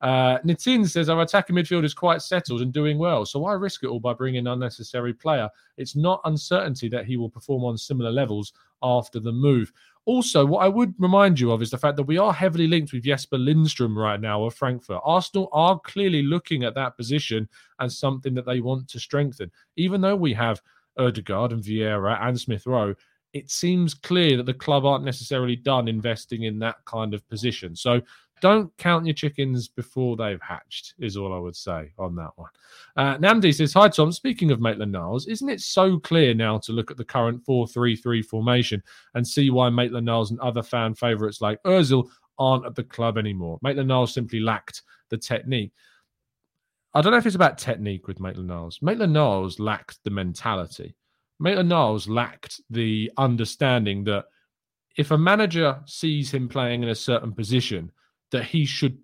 Uh, 0.00 0.38
Nitin 0.44 0.88
says 0.88 1.08
our 1.08 1.20
attacking 1.22 1.56
midfield 1.56 1.84
is 1.84 1.94
quite 1.94 2.22
settled 2.22 2.62
and 2.62 2.72
doing 2.72 2.98
well, 2.98 3.26
so 3.26 3.40
why 3.40 3.52
risk 3.54 3.82
it 3.82 3.88
all 3.88 3.98
by 3.98 4.12
bringing 4.12 4.38
an 4.38 4.46
unnecessary 4.46 5.12
player? 5.12 5.48
It's 5.76 5.96
not 5.96 6.20
uncertainty 6.24 6.88
that 6.90 7.04
he 7.04 7.16
will 7.16 7.28
perform 7.28 7.64
on 7.64 7.76
similar 7.76 8.12
levels 8.12 8.52
after 8.82 9.18
the 9.18 9.32
move 9.32 9.72
Also, 10.08 10.46
what 10.46 10.64
I 10.64 10.68
would 10.68 10.94
remind 10.96 11.38
you 11.38 11.52
of 11.52 11.60
is 11.60 11.70
the 11.70 11.76
fact 11.76 11.98
that 11.98 12.04
we 12.04 12.16
are 12.16 12.32
heavily 12.32 12.66
linked 12.66 12.94
with 12.94 13.04
Jesper 13.04 13.36
Lindstrom 13.36 13.96
right 13.96 14.18
now 14.18 14.42
of 14.42 14.54
Frankfurt. 14.54 15.02
Arsenal 15.04 15.50
are 15.52 15.78
clearly 15.80 16.22
looking 16.22 16.64
at 16.64 16.74
that 16.76 16.96
position 16.96 17.46
as 17.78 17.98
something 17.98 18.32
that 18.32 18.46
they 18.46 18.60
want 18.60 18.88
to 18.88 18.98
strengthen. 18.98 19.50
Even 19.76 20.00
though 20.00 20.16
we 20.16 20.32
have 20.32 20.62
Odegaard 20.96 21.52
and 21.52 21.62
Vieira 21.62 22.18
and 22.22 22.40
Smith 22.40 22.66
Rowe, 22.66 22.94
it 23.34 23.50
seems 23.50 23.92
clear 23.92 24.38
that 24.38 24.46
the 24.46 24.54
club 24.54 24.86
aren't 24.86 25.04
necessarily 25.04 25.56
done 25.56 25.88
investing 25.88 26.44
in 26.44 26.58
that 26.60 26.76
kind 26.86 27.12
of 27.12 27.28
position. 27.28 27.76
So 27.76 28.00
don't 28.40 28.76
count 28.78 29.06
your 29.06 29.14
chickens 29.14 29.68
before 29.68 30.16
they've 30.16 30.40
hatched, 30.40 30.94
is 30.98 31.16
all 31.16 31.32
I 31.32 31.38
would 31.38 31.56
say 31.56 31.92
on 31.98 32.14
that 32.16 32.30
one. 32.36 32.50
Uh, 32.96 33.16
Namdi 33.18 33.54
says, 33.54 33.72
Hi, 33.74 33.88
Tom. 33.88 34.12
Speaking 34.12 34.50
of 34.50 34.60
Maitland 34.60 34.92
Niles, 34.92 35.26
isn't 35.26 35.48
it 35.48 35.60
so 35.60 35.98
clear 35.98 36.34
now 36.34 36.58
to 36.58 36.72
look 36.72 36.90
at 36.90 36.96
the 36.96 37.04
current 37.04 37.44
4 37.44 37.66
3 37.66 37.96
3 37.96 38.22
formation 38.22 38.82
and 39.14 39.26
see 39.26 39.50
why 39.50 39.70
Maitland 39.70 40.06
Niles 40.06 40.30
and 40.30 40.40
other 40.40 40.62
fan 40.62 40.94
favourites 40.94 41.40
like 41.40 41.62
Ozil 41.64 42.08
aren't 42.38 42.66
at 42.66 42.74
the 42.74 42.84
club 42.84 43.18
anymore? 43.18 43.58
Maitland 43.62 43.88
Niles 43.88 44.14
simply 44.14 44.40
lacked 44.40 44.82
the 45.10 45.18
technique. 45.18 45.72
I 46.94 47.00
don't 47.00 47.12
know 47.12 47.18
if 47.18 47.26
it's 47.26 47.36
about 47.36 47.58
technique 47.58 48.08
with 48.08 48.20
Maitland 48.20 48.48
Niles. 48.48 48.80
Maitland 48.82 49.12
Niles 49.12 49.60
lacked 49.60 49.98
the 50.04 50.10
mentality. 50.10 50.96
Maitland 51.38 51.68
Niles 51.68 52.08
lacked 52.08 52.60
the 52.70 53.10
understanding 53.16 54.04
that 54.04 54.24
if 54.96 55.12
a 55.12 55.18
manager 55.18 55.80
sees 55.86 56.32
him 56.32 56.48
playing 56.48 56.82
in 56.82 56.88
a 56.88 56.94
certain 56.94 57.32
position, 57.32 57.92
that 58.32 58.44
he 58.44 58.64
should 58.64 58.98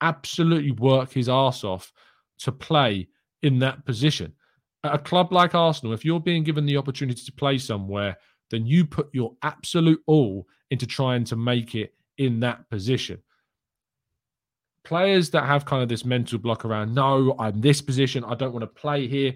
absolutely 0.00 0.72
work 0.72 1.12
his 1.12 1.28
ass 1.28 1.64
off 1.64 1.92
to 2.38 2.52
play 2.52 3.08
in 3.42 3.58
that 3.60 3.84
position. 3.84 4.32
At 4.84 4.94
a 4.94 4.98
club 4.98 5.32
like 5.32 5.54
Arsenal, 5.54 5.92
if 5.92 6.04
you're 6.04 6.20
being 6.20 6.42
given 6.42 6.64
the 6.64 6.76
opportunity 6.76 7.22
to 7.22 7.32
play 7.32 7.58
somewhere, 7.58 8.16
then 8.50 8.66
you 8.66 8.84
put 8.84 9.08
your 9.12 9.36
absolute 9.42 10.02
all 10.06 10.46
into 10.70 10.86
trying 10.86 11.24
to 11.24 11.36
make 11.36 11.74
it 11.74 11.94
in 12.18 12.40
that 12.40 12.68
position. 12.70 13.18
Players 14.84 15.30
that 15.30 15.44
have 15.44 15.66
kind 15.66 15.82
of 15.82 15.88
this 15.88 16.04
mental 16.04 16.38
block 16.38 16.64
around, 16.64 16.94
no, 16.94 17.34
I'm 17.38 17.60
this 17.60 17.82
position, 17.82 18.24
I 18.24 18.34
don't 18.34 18.52
want 18.52 18.62
to 18.62 18.80
play 18.80 19.06
here. 19.06 19.34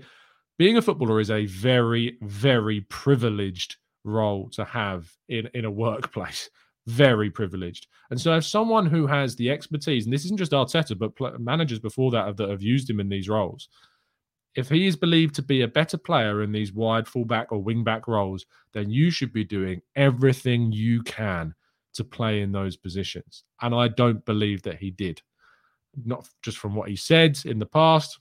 Being 0.57 0.78
a 0.78 0.83
footballer 0.83 1.20
is 1.20 1.30
a 1.30 1.44
very, 1.46 2.16
very 2.22 2.83
privileged 2.83 3.76
role 4.04 4.48
to 4.50 4.64
have 4.64 5.11
in, 5.28 5.48
in 5.54 5.64
a 5.64 5.70
workplace 5.70 6.48
very 6.87 7.31
privileged. 7.31 7.87
And 8.11 8.20
so, 8.20 8.37
if 8.37 8.44
someone 8.44 8.87
who 8.87 9.07
has 9.07 9.37
the 9.37 9.51
expertise, 9.51 10.05
and 10.05 10.12
this 10.12 10.25
isn't 10.25 10.38
just 10.38 10.53
Arteta, 10.53 10.99
but 10.99 11.40
managers 11.40 11.79
before 11.79 12.11
that 12.12 12.27
have, 12.27 12.37
that 12.37 12.51
have 12.51 12.62
used 12.62 12.88
him 12.88 13.01
in 13.01 13.09
these 13.09 13.29
roles, 13.29 13.68
if 14.55 14.68
he 14.68 14.87
is 14.87 14.97
believed 14.97 15.35
to 15.35 15.42
be 15.42 15.62
a 15.62 15.68
better 15.68 15.97
player 15.97 16.42
in 16.42 16.53
these 16.53 16.73
wide 16.73 17.09
fullback 17.09 17.51
or 17.51 17.62
wingback 17.62 18.07
roles, 18.07 18.47
then 18.73 18.90
you 18.90 19.11
should 19.11 19.33
be 19.33 19.44
doing 19.44 19.81
everything 19.97 20.70
you 20.70 21.03
can 21.03 21.55
to 21.94 22.05
play 22.05 22.40
in 22.40 22.53
those 22.53 22.77
positions. 22.77 23.44
And 23.62 23.75
I 23.75 23.88
don't 23.88 24.25
believe 24.25 24.62
that 24.62 24.79
he 24.79 24.90
did, 24.90 25.20
not 26.05 26.29
just 26.42 26.59
from 26.59 26.75
what 26.75 26.88
he 26.88 26.97
said 26.97 27.38
in 27.44 27.59
the 27.59 27.66
past. 27.66 28.18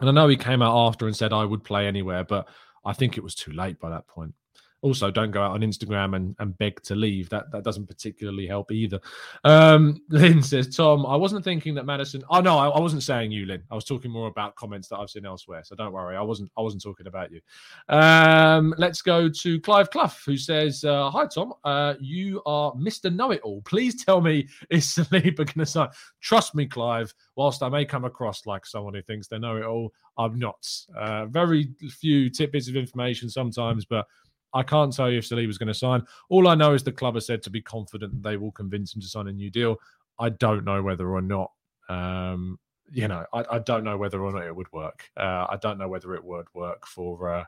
And 0.00 0.08
I 0.08 0.12
know 0.12 0.28
he 0.28 0.36
came 0.36 0.62
out 0.62 0.86
after 0.86 1.06
and 1.06 1.16
said 1.16 1.32
I 1.32 1.44
would 1.44 1.64
play 1.64 1.86
anywhere, 1.86 2.24
but 2.24 2.48
I 2.84 2.92
think 2.92 3.16
it 3.16 3.24
was 3.24 3.34
too 3.34 3.52
late 3.52 3.78
by 3.78 3.90
that 3.90 4.06
point. 4.06 4.34
Also, 4.80 5.10
don't 5.10 5.32
go 5.32 5.42
out 5.42 5.52
on 5.52 5.60
Instagram 5.60 6.14
and, 6.14 6.36
and 6.38 6.56
beg 6.58 6.80
to 6.82 6.94
leave. 6.94 7.28
That 7.30 7.50
that 7.50 7.64
doesn't 7.64 7.86
particularly 7.86 8.46
help 8.46 8.70
either. 8.70 9.00
Um, 9.42 10.00
Lynn 10.08 10.40
says, 10.40 10.74
Tom, 10.74 11.04
I 11.04 11.16
wasn't 11.16 11.44
thinking 11.44 11.74
that 11.74 11.84
Maddison. 11.84 12.22
Oh 12.30 12.40
no, 12.40 12.56
I, 12.58 12.68
I, 12.68 12.78
wasn't 12.78 13.02
saying 13.02 13.32
you, 13.32 13.46
Lynn. 13.46 13.62
I 13.72 13.74
was 13.74 13.84
talking 13.84 14.10
more 14.10 14.28
about 14.28 14.54
comments 14.54 14.86
that 14.88 14.98
I've 14.98 15.10
seen 15.10 15.26
elsewhere. 15.26 15.62
So 15.64 15.74
don't 15.74 15.92
worry, 15.92 16.16
I 16.16 16.22
wasn't. 16.22 16.52
I 16.56 16.60
wasn't 16.60 16.82
talking 16.82 17.08
about 17.08 17.32
you. 17.32 17.40
Um, 17.88 18.72
let's 18.78 19.02
go 19.02 19.28
to 19.28 19.60
Clive 19.60 19.90
Clough, 19.90 20.14
who 20.24 20.36
says, 20.36 20.84
uh, 20.84 21.10
"Hi 21.10 21.26
Tom, 21.26 21.54
uh, 21.64 21.94
you 21.98 22.40
are 22.46 22.72
Mister 22.76 23.10
Know 23.10 23.32
It 23.32 23.40
All. 23.42 23.60
Please 23.62 24.04
tell 24.04 24.20
me 24.20 24.46
is 24.70 24.86
Saliba 24.86 25.38
going 25.38 25.46
to 25.58 25.66
sign? 25.66 25.88
Trust 26.20 26.54
me, 26.54 26.66
Clive. 26.66 27.12
Whilst 27.34 27.64
I 27.64 27.68
may 27.68 27.84
come 27.84 28.04
across 28.04 28.46
like 28.46 28.64
someone 28.64 28.94
who 28.94 29.02
thinks 29.02 29.26
they 29.26 29.40
know 29.40 29.56
it 29.56 29.64
all, 29.64 29.92
I'm 30.16 30.38
not. 30.38 30.68
Uh, 30.96 31.26
very 31.26 31.68
few 31.90 32.30
tidbits 32.30 32.68
of 32.68 32.76
information 32.76 33.28
sometimes, 33.28 33.84
but." 33.84 34.06
I 34.54 34.62
can't 34.62 34.94
tell 34.94 35.10
you 35.10 35.18
if 35.18 35.28
Saliba's 35.28 35.58
going 35.58 35.68
to 35.68 35.74
sign. 35.74 36.02
All 36.30 36.48
I 36.48 36.54
know 36.54 36.74
is 36.74 36.82
the 36.82 36.92
club 36.92 37.14
has 37.14 37.26
said 37.26 37.42
to 37.42 37.50
be 37.50 37.60
confident 37.60 38.22
they 38.22 38.36
will 38.36 38.52
convince 38.52 38.94
him 38.94 39.00
to 39.02 39.08
sign 39.08 39.28
a 39.28 39.32
new 39.32 39.50
deal. 39.50 39.76
I 40.18 40.30
don't 40.30 40.64
know 40.64 40.82
whether 40.82 41.08
or 41.10 41.22
not, 41.22 41.52
um, 41.88 42.58
you 42.90 43.08
know, 43.08 43.24
I, 43.32 43.44
I, 43.52 43.58
don't 43.58 43.84
know 43.84 43.96
whether 43.96 44.22
or 44.22 44.32
not 44.32 44.46
it 44.46 44.54
would 44.54 44.72
work. 44.72 45.04
Uh, 45.16 45.46
I 45.48 45.58
don't 45.60 45.78
know 45.78 45.88
whether 45.88 46.14
it 46.14 46.24
would 46.24 46.46
work 46.54 46.86
for 46.86 47.30
uh, 47.30 47.44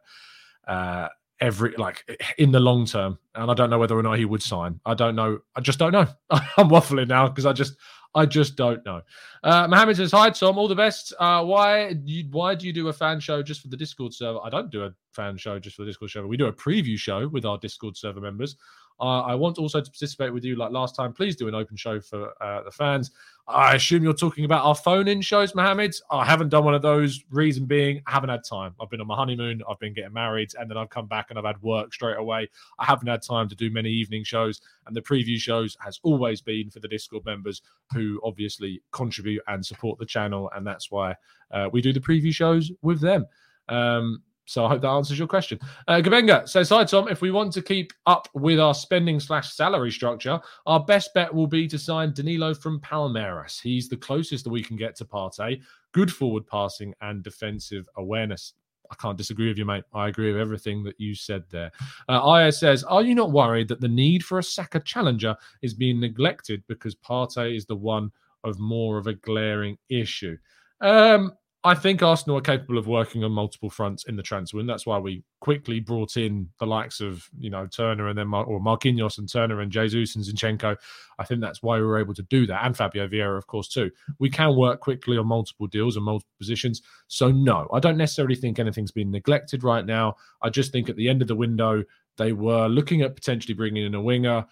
uh, 0.70 1.08
every, 1.40 1.74
like, 1.76 2.04
in 2.38 2.52
the 2.52 2.60
long 2.60 2.86
term. 2.86 3.18
And 3.34 3.50
I 3.50 3.54
don't 3.54 3.70
know 3.70 3.78
whether 3.78 3.98
or 3.98 4.02
not 4.02 4.18
he 4.18 4.24
would 4.24 4.42
sign. 4.42 4.80
I 4.84 4.94
don't 4.94 5.16
know. 5.16 5.40
I 5.56 5.60
just 5.60 5.78
don't 5.78 5.92
know. 5.92 6.06
I'm 6.30 6.68
waffling 6.68 7.08
now 7.08 7.28
because 7.28 7.46
I 7.46 7.52
just, 7.52 7.76
I 8.14 8.26
just 8.26 8.56
don't 8.56 8.84
know. 8.84 9.02
Uh, 9.44 9.68
Mohammed 9.68 9.96
says, 9.96 10.10
"Hi 10.12 10.30
Tom, 10.30 10.58
all 10.58 10.68
the 10.68 10.74
best. 10.74 11.12
Uh, 11.18 11.44
why 11.44 11.94
you, 12.04 12.24
why 12.30 12.54
do 12.54 12.66
you 12.66 12.72
do 12.72 12.88
a 12.88 12.92
fan 12.92 13.20
show 13.20 13.42
just 13.42 13.60
for 13.60 13.68
the 13.68 13.76
Discord 13.76 14.12
server? 14.12 14.40
I 14.42 14.50
don't 14.50 14.70
do 14.70 14.84
a 14.84 14.90
fan 15.12 15.36
show 15.36 15.58
just 15.58 15.76
for 15.76 15.82
the 15.82 15.90
Discord 15.90 16.10
server. 16.10 16.26
We 16.26 16.36
do 16.36 16.46
a 16.46 16.52
preview 16.52 16.98
show 16.98 17.28
with 17.28 17.44
our 17.44 17.58
Discord 17.58 17.96
server 17.96 18.20
members. 18.20 18.56
Uh, 19.00 19.22
I 19.22 19.34
want 19.34 19.58
also 19.58 19.80
to 19.80 19.90
participate 19.90 20.32
with 20.32 20.44
you 20.44 20.56
like 20.56 20.72
last 20.72 20.94
time. 20.94 21.12
Please 21.12 21.34
do 21.34 21.48
an 21.48 21.54
open 21.54 21.76
show 21.76 22.00
for 22.00 22.32
uh, 22.42 22.62
the 22.62 22.70
fans. 22.70 23.10
I 23.48 23.74
assume 23.74 24.04
you're 24.04 24.12
talking 24.12 24.44
about 24.44 24.64
our 24.64 24.74
phone 24.74 25.08
in 25.08 25.22
shows, 25.22 25.54
Mohammed. 25.54 25.94
I 26.10 26.24
haven't 26.24 26.50
done 26.50 26.64
one 26.64 26.74
of 26.74 26.82
those. 26.82 27.24
Reason 27.30 27.64
being, 27.64 28.02
I 28.06 28.12
haven't 28.12 28.30
had 28.30 28.44
time. 28.44 28.74
I've 28.80 28.90
been 28.90 29.00
on 29.00 29.06
my 29.06 29.16
honeymoon, 29.16 29.62
I've 29.68 29.78
been 29.80 29.94
getting 29.94 30.12
married, 30.12 30.52
and 30.58 30.70
then 30.70 30.76
I've 30.76 30.90
come 30.90 31.06
back 31.06 31.30
and 31.30 31.38
I've 31.38 31.44
had 31.44 31.60
work 31.62 31.92
straight 31.92 32.18
away. 32.18 32.48
I 32.78 32.84
haven't 32.84 33.08
had 33.08 33.22
time 33.22 33.48
to 33.48 33.56
do 33.56 33.70
many 33.70 33.90
evening 33.90 34.22
shows, 34.22 34.60
and 34.86 34.94
the 34.94 35.02
preview 35.02 35.36
shows 35.38 35.76
has 35.80 35.98
always 36.02 36.40
been 36.40 36.70
for 36.70 36.80
the 36.80 36.88
Discord 36.88 37.24
members 37.24 37.62
who 37.92 38.20
obviously 38.22 38.82
contribute 38.92 39.42
and 39.48 39.64
support 39.64 39.98
the 39.98 40.06
channel, 40.06 40.50
and 40.54 40.66
that's 40.66 40.90
why 40.90 41.16
uh, 41.50 41.68
we 41.72 41.80
do 41.80 41.92
the 41.92 42.00
preview 42.00 42.32
shows 42.32 42.70
with 42.82 43.00
them. 43.00 43.26
Um, 43.68 44.22
so 44.50 44.64
I 44.64 44.68
hope 44.70 44.80
that 44.80 44.88
answers 44.88 45.16
your 45.16 45.28
question. 45.28 45.60
Uh, 45.86 46.00
Gabenga 46.00 46.48
says, 46.48 46.70
Hi, 46.70 46.82
Tom. 46.82 47.06
If 47.06 47.20
we 47.20 47.30
want 47.30 47.52
to 47.52 47.62
keep 47.62 47.92
up 48.06 48.28
with 48.34 48.58
our 48.58 48.74
spending 48.74 49.20
slash 49.20 49.54
salary 49.54 49.92
structure, 49.92 50.40
our 50.66 50.84
best 50.84 51.14
bet 51.14 51.32
will 51.32 51.46
be 51.46 51.68
to 51.68 51.78
sign 51.78 52.12
Danilo 52.12 52.52
from 52.54 52.80
Palmeiras. 52.80 53.60
He's 53.60 53.88
the 53.88 53.96
closest 53.96 54.42
that 54.42 54.50
we 54.50 54.60
can 54.60 54.76
get 54.76 54.96
to 54.96 55.04
Partey. 55.04 55.60
Good 55.92 56.12
forward 56.12 56.48
passing 56.48 56.92
and 57.00 57.22
defensive 57.22 57.88
awareness. 57.96 58.54
I 58.90 58.96
can't 58.96 59.16
disagree 59.16 59.46
with 59.46 59.56
you, 59.56 59.64
mate. 59.64 59.84
I 59.94 60.08
agree 60.08 60.32
with 60.32 60.40
everything 60.40 60.82
that 60.82 60.98
you 60.98 61.14
said 61.14 61.44
there. 61.50 61.70
Uh, 62.08 62.20
Aya 62.20 62.50
says, 62.50 62.82
Are 62.82 63.04
you 63.04 63.14
not 63.14 63.30
worried 63.30 63.68
that 63.68 63.80
the 63.80 63.86
need 63.86 64.24
for 64.24 64.40
a 64.40 64.42
Saka 64.42 64.80
challenger 64.80 65.36
is 65.62 65.74
being 65.74 66.00
neglected 66.00 66.64
because 66.66 66.96
Partey 66.96 67.56
is 67.56 67.66
the 67.66 67.76
one 67.76 68.10
of 68.42 68.58
more 68.58 68.98
of 68.98 69.06
a 69.06 69.14
glaring 69.14 69.78
issue? 69.90 70.36
Um, 70.80 71.34
I 71.62 71.74
think 71.74 72.02
Arsenal 72.02 72.38
are 72.38 72.42
capable 72.42 72.78
of 72.78 72.86
working 72.86 73.22
on 73.22 73.32
multiple 73.32 73.68
fronts 73.68 74.04
in 74.04 74.16
the 74.16 74.22
transfer, 74.22 74.56
window. 74.56 74.72
that's 74.72 74.86
why 74.86 74.98
we 74.98 75.22
quickly 75.40 75.78
brought 75.78 76.16
in 76.16 76.48
the 76.58 76.66
likes 76.66 77.00
of 77.00 77.28
you 77.38 77.50
know 77.50 77.66
Turner 77.66 78.08
and 78.08 78.16
then 78.16 78.28
Mar- 78.28 78.46
or 78.46 78.60
Marquinhos 78.60 79.18
and 79.18 79.30
Turner 79.30 79.60
and 79.60 79.70
Jesus 79.70 80.16
and 80.16 80.24
Zinchenko. 80.24 80.74
I 81.18 81.24
think 81.24 81.42
that's 81.42 81.62
why 81.62 81.76
we 81.76 81.84
were 81.84 81.98
able 81.98 82.14
to 82.14 82.22
do 82.22 82.46
that, 82.46 82.64
and 82.64 82.74
Fabio 82.74 83.06
Vieira, 83.08 83.36
of 83.36 83.46
course, 83.46 83.68
too. 83.68 83.90
We 84.18 84.30
can 84.30 84.56
work 84.56 84.80
quickly 84.80 85.18
on 85.18 85.26
multiple 85.26 85.66
deals 85.66 85.96
and 85.96 86.04
multiple 86.04 86.32
positions. 86.38 86.80
So 87.08 87.30
no, 87.30 87.68
I 87.74 87.78
don't 87.78 87.98
necessarily 87.98 88.36
think 88.36 88.58
anything's 88.58 88.92
been 88.92 89.10
neglected 89.10 89.62
right 89.62 89.84
now. 89.84 90.16
I 90.40 90.48
just 90.48 90.72
think 90.72 90.88
at 90.88 90.96
the 90.96 91.10
end 91.10 91.20
of 91.20 91.28
the 91.28 91.36
window 91.36 91.84
they 92.16 92.32
were 92.32 92.68
looking 92.68 93.02
at 93.02 93.14
potentially 93.14 93.54
bringing 93.54 93.84
in 93.84 93.94
a 93.94 94.02
winger 94.02 94.46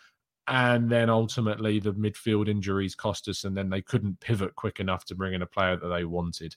and 0.48 0.90
then 0.90 1.10
ultimately 1.10 1.78
the 1.78 1.92
midfield 1.92 2.48
injuries 2.48 2.94
cost 2.94 3.28
us 3.28 3.44
and 3.44 3.54
then 3.54 3.68
they 3.68 3.82
couldn't 3.82 4.18
pivot 4.20 4.54
quick 4.56 4.80
enough 4.80 5.04
to 5.04 5.14
bring 5.14 5.34
in 5.34 5.42
a 5.42 5.46
player 5.46 5.76
that 5.76 5.88
they 5.88 6.04
wanted 6.04 6.56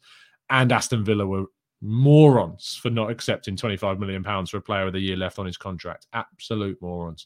and 0.52 0.72
Aston 0.72 1.04
Villa 1.04 1.26
were 1.26 1.46
morons 1.82 2.80
for 2.80 2.92
not 2.92 3.10
accepting 3.10 3.56
25 3.56 4.00
million 4.00 4.24
pounds 4.24 4.52
for 4.52 4.58
a 4.58 4.62
player 4.62 4.86
with 4.86 4.96
a 4.96 5.00
year 5.00 5.18
left 5.18 5.40
on 5.40 5.46
his 5.46 5.58
contract. 5.58 6.06
Absolute 6.14 6.80
morons. 6.82 7.26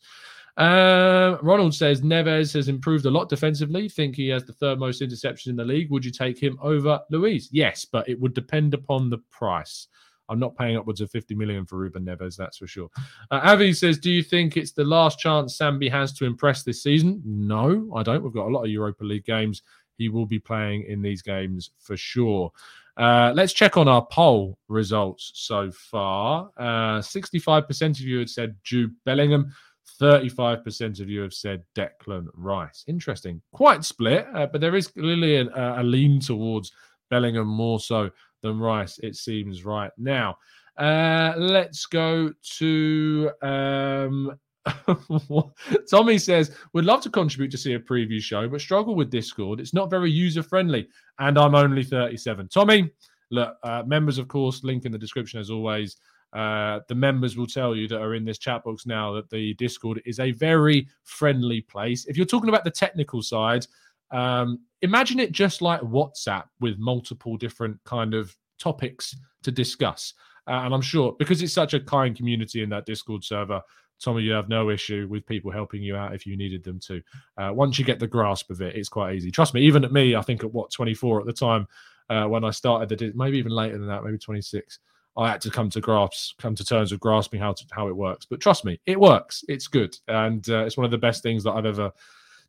Uh, 0.56 1.38
Ronald 1.42 1.76
says 1.76 2.02
Neves 2.02 2.54
has 2.54 2.70
improved 2.70 3.06
a 3.06 3.12
lot 3.12 3.28
defensively. 3.28 3.90
Think 3.90 4.16
he 4.16 4.30
has 4.30 4.46
the 4.46 4.54
third 4.54 4.80
most 4.80 5.02
interceptions 5.02 5.48
in 5.48 5.58
the 5.58 5.66
league. 5.66 5.92
Would 5.92 6.06
you 6.06 6.12
take 6.12 6.42
him 6.42 6.58
over 6.62 7.02
Luiz? 7.10 7.50
Yes, 7.52 7.84
but 7.84 8.08
it 8.08 8.18
would 8.22 8.34
depend 8.34 8.74
upon 8.74 9.10
the 9.10 9.18
price. 9.32 9.88
I'm 10.30 10.40
not 10.40 10.56
paying 10.56 10.78
upwards 10.78 11.02
of 11.02 11.12
50 11.12 11.36
million 11.36 11.66
for 11.66 11.78
Ruben 11.78 12.06
Neves, 12.06 12.38
that's 12.38 12.58
for 12.58 12.68
sure. 12.68 12.90
Uh, 13.30 13.42
Avi 13.44 13.74
says, 13.74 14.00
Do 14.00 14.10
you 14.10 14.24
think 14.24 14.56
it's 14.56 14.72
the 14.72 14.84
last 14.84 15.20
chance 15.20 15.58
Sambi 15.58 15.92
has 15.92 16.14
to 16.14 16.26
impress 16.26 16.64
this 16.64 16.82
season? 16.82 17.22
No, 17.26 17.92
I 17.96 18.02
don't. 18.02 18.24
We've 18.24 18.34
got 18.34 18.48
a 18.48 18.54
lot 18.54 18.64
of 18.64 18.72
Europa 18.72 19.04
League 19.04 19.26
games. 19.26 19.62
He 19.98 20.10
will 20.10 20.26
be 20.26 20.40
playing 20.40 20.84
in 20.84 21.02
these 21.02 21.22
games 21.22 21.72
for 21.80 21.96
sure. 21.96 22.52
Uh, 22.98 23.34
let's 23.36 23.54
check 23.54 23.78
on 23.78 23.88
our 23.88 24.06
poll 24.06 24.58
results 24.68 25.32
so 25.36 25.70
far. 25.72 26.50
Uh, 26.58 27.00
65% 27.00 27.92
of 27.92 28.02
you 28.02 28.20
had 28.20 28.30
said 28.30 28.56
Jude 28.64 28.94
Bellingham. 29.06 29.54
35% 30.02 31.00
of 31.00 31.10
you 31.10 31.22
have 31.22 31.34
said 31.34 31.64
Declan 31.76 32.28
Rice. 32.34 32.84
Interesting. 32.88 33.42
Quite 33.54 33.84
split, 33.84 34.28
uh, 34.34 34.48
but 34.48 34.62
there 34.62 34.76
is 34.76 34.88
clearly 34.88 35.38
a, 35.38 35.84
lean 35.84 36.20
towards 36.20 36.72
Bellingham 37.10 37.48
more 37.48 37.80
so 37.80 38.10
than 38.42 38.60
Rice, 38.60 39.00
it 39.00 39.16
seems, 39.16 39.66
right 39.66 39.92
now. 39.98 40.38
Uh, 40.78 41.34
let's 41.38 41.86
go 41.86 42.34
to 42.58 43.32
um, 43.42 44.38
Tommy 45.90 46.18
says, 46.18 46.56
would 46.74 46.86
love 46.86 47.02
to 47.02 47.10
contribute 47.10 47.52
to 47.52 47.58
see 47.58 47.74
a 47.74 47.80
preview 47.80 48.22
show, 48.22 48.48
but 48.48 48.62
struggle 48.62 48.96
with 48.96 49.12
Discord. 49.12 49.60
It's 49.60 49.74
not 49.74 49.90
very 49.90 50.10
user 50.10 50.44
friendly, 50.44 50.88
and 51.20 51.38
I'm 51.38 51.56
only 51.56 51.84
37. 51.84 52.48
Tommy, 52.50 52.90
look, 53.32 53.56
uh, 53.64 53.84
members, 53.86 54.18
of 54.18 54.28
course, 54.28 54.64
link 54.64 54.86
in 54.86 54.92
the 54.92 54.98
description 54.98 55.40
as 55.40 55.50
always. 55.50 55.98
Uh, 56.34 56.82
the 56.90 56.96
members 56.96 57.38
will 57.38 57.48
tell 57.48 57.76
you 57.76 57.88
that 57.88 58.02
are 58.02 58.16
in 58.16 58.26
this 58.26 58.38
chat 58.38 58.64
box 58.64 58.86
now 58.86 59.14
that 59.14 59.30
the 59.30 59.54
Discord 59.54 60.02
is 60.06 60.20
a 60.20 60.32
very 60.32 60.88
friendly 61.04 61.62
place. 61.62 62.06
If 62.08 62.18
you're 62.18 62.26
talking 62.26 62.50
about 62.50 62.66
the 62.66 62.72
technical 62.72 63.22
side, 63.22 63.66
um, 64.12 64.60
imagine 64.82 65.20
it 65.20 65.32
just 65.32 65.62
like 65.62 65.80
WhatsApp 65.82 66.46
with 66.60 66.78
multiple 66.78 67.38
different 67.38 67.82
kind 67.86 68.14
of 68.14 68.36
topics 68.60 69.16
to 69.44 69.52
discuss. 69.52 70.14
Uh, 70.48 70.62
and 70.64 70.74
I'm 70.74 70.82
sure 70.82 71.16
because 71.18 71.42
it's 71.42 71.54
such 71.54 71.74
a 71.74 71.80
kind 71.80 72.16
community 72.16 72.62
in 72.62 72.70
that 72.70 72.86
Discord 72.86 73.24
server, 73.24 73.62
Tommy, 74.02 74.24
you 74.24 74.32
have 74.32 74.50
no 74.50 74.70
issue 74.70 75.08
with 75.10 75.26
people 75.26 75.52
helping 75.52 75.82
you 75.82 75.96
out 75.96 76.14
if 76.14 76.26
you 76.26 76.38
needed 76.38 76.64
them 76.64 76.80
to. 76.82 77.02
Uh, 77.38 77.52
once 77.54 77.80
you 77.80 77.86
get 77.86 78.00
the 78.00 78.08
grasp 78.08 78.50
of 78.50 78.62
it, 78.62 78.76
it's 78.76 78.90
quite 78.90 79.16
easy. 79.16 79.32
Trust 79.32 79.54
me, 79.54 79.62
even 79.62 79.84
at 79.84 79.92
me, 79.94 80.16
I 80.16 80.22
think 80.22 80.44
at 80.44 80.54
what 80.54 80.72
24 80.72 81.22
at 81.22 81.26
the 81.26 81.34
time 81.34 81.68
uh, 82.10 82.26
when 82.26 82.44
I 82.44 82.52
started, 82.52 82.90
the 82.90 83.12
maybe 83.16 83.38
even 83.38 83.52
later 83.52 83.78
than 83.78 83.88
that, 83.88 84.04
maybe 84.04 84.18
26. 84.18 84.80
I 85.18 85.30
had 85.30 85.42
to 85.42 85.50
come 85.50 85.70
to 85.70 85.80
grasp, 85.80 86.40
come 86.40 86.56
to 86.56 86.66
terms 86.66 86.92
with 86.92 87.00
grasping 87.00 87.40
how 87.40 87.54
to, 87.54 87.66
how 87.72 87.88
it 87.88 87.96
works. 87.96 88.26
But 88.26 88.42
trust 88.42 88.66
me, 88.66 88.80
it 88.86 89.00
works. 89.00 89.46
It's 89.48 89.68
good, 89.68 89.98
and 90.08 90.48
uh, 90.50 90.66
it's 90.66 90.78
one 90.78 90.86
of 90.86 90.92
the 90.92 90.98
best 90.98 91.24
things 91.24 91.44
that 91.46 91.54
I've 91.54 91.66
ever 91.66 91.92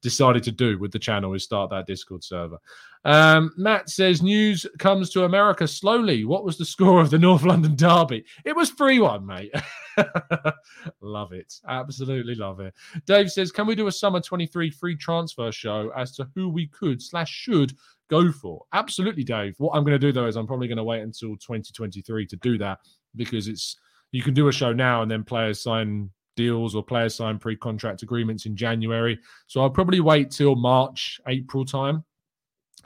decided 0.02 0.42
to 0.44 0.52
do 0.52 0.78
with 0.78 0.92
the 0.92 0.98
channel 0.98 1.34
is 1.34 1.44
start 1.44 1.70
that 1.70 1.86
Discord 1.86 2.22
server. 2.22 2.58
Um, 3.04 3.52
Matt 3.56 3.88
says 3.88 4.22
news 4.22 4.66
comes 4.78 5.10
to 5.10 5.24
America 5.24 5.68
slowly. 5.68 6.24
What 6.24 6.44
was 6.44 6.58
the 6.58 6.64
score 6.64 7.00
of 7.00 7.10
the 7.10 7.18
North 7.18 7.44
London 7.44 7.76
Derby? 7.76 8.24
It 8.44 8.56
was 8.56 8.70
3 8.70 8.98
1, 8.98 9.24
mate. 9.24 9.54
love 11.00 11.32
it. 11.32 11.54
Absolutely 11.68 12.34
love 12.34 12.60
it. 12.60 12.74
Dave 13.06 13.30
says, 13.30 13.52
Can 13.52 13.66
we 13.66 13.74
do 13.74 13.86
a 13.86 13.92
summer 13.92 14.20
23 14.20 14.70
free 14.70 14.96
transfer 14.96 15.52
show 15.52 15.90
as 15.96 16.12
to 16.16 16.28
who 16.34 16.48
we 16.48 16.66
could 16.68 17.00
slash 17.00 17.30
should 17.30 17.76
go 18.10 18.32
for? 18.32 18.64
Absolutely, 18.72 19.24
Dave. 19.24 19.54
What 19.58 19.76
I'm 19.76 19.84
going 19.84 19.98
to 19.98 20.06
do 20.06 20.12
though 20.12 20.26
is 20.26 20.36
I'm 20.36 20.46
probably 20.46 20.68
going 20.68 20.78
to 20.78 20.84
wait 20.84 21.02
until 21.02 21.36
2023 21.36 22.26
to 22.26 22.36
do 22.36 22.58
that 22.58 22.80
because 23.14 23.48
it's 23.48 23.76
you 24.12 24.22
can 24.22 24.34
do 24.34 24.48
a 24.48 24.52
show 24.52 24.72
now 24.72 25.02
and 25.02 25.10
then 25.10 25.24
players 25.24 25.62
sign 25.62 26.10
deals 26.36 26.74
or 26.74 26.84
players 26.84 27.14
sign 27.14 27.38
pre-contract 27.38 28.02
agreements 28.02 28.46
in 28.46 28.54
January. 28.54 29.18
So 29.46 29.60
I'll 29.60 29.70
probably 29.70 30.00
wait 30.00 30.30
till 30.30 30.54
March, 30.54 31.20
April 31.26 31.64
time 31.64 32.04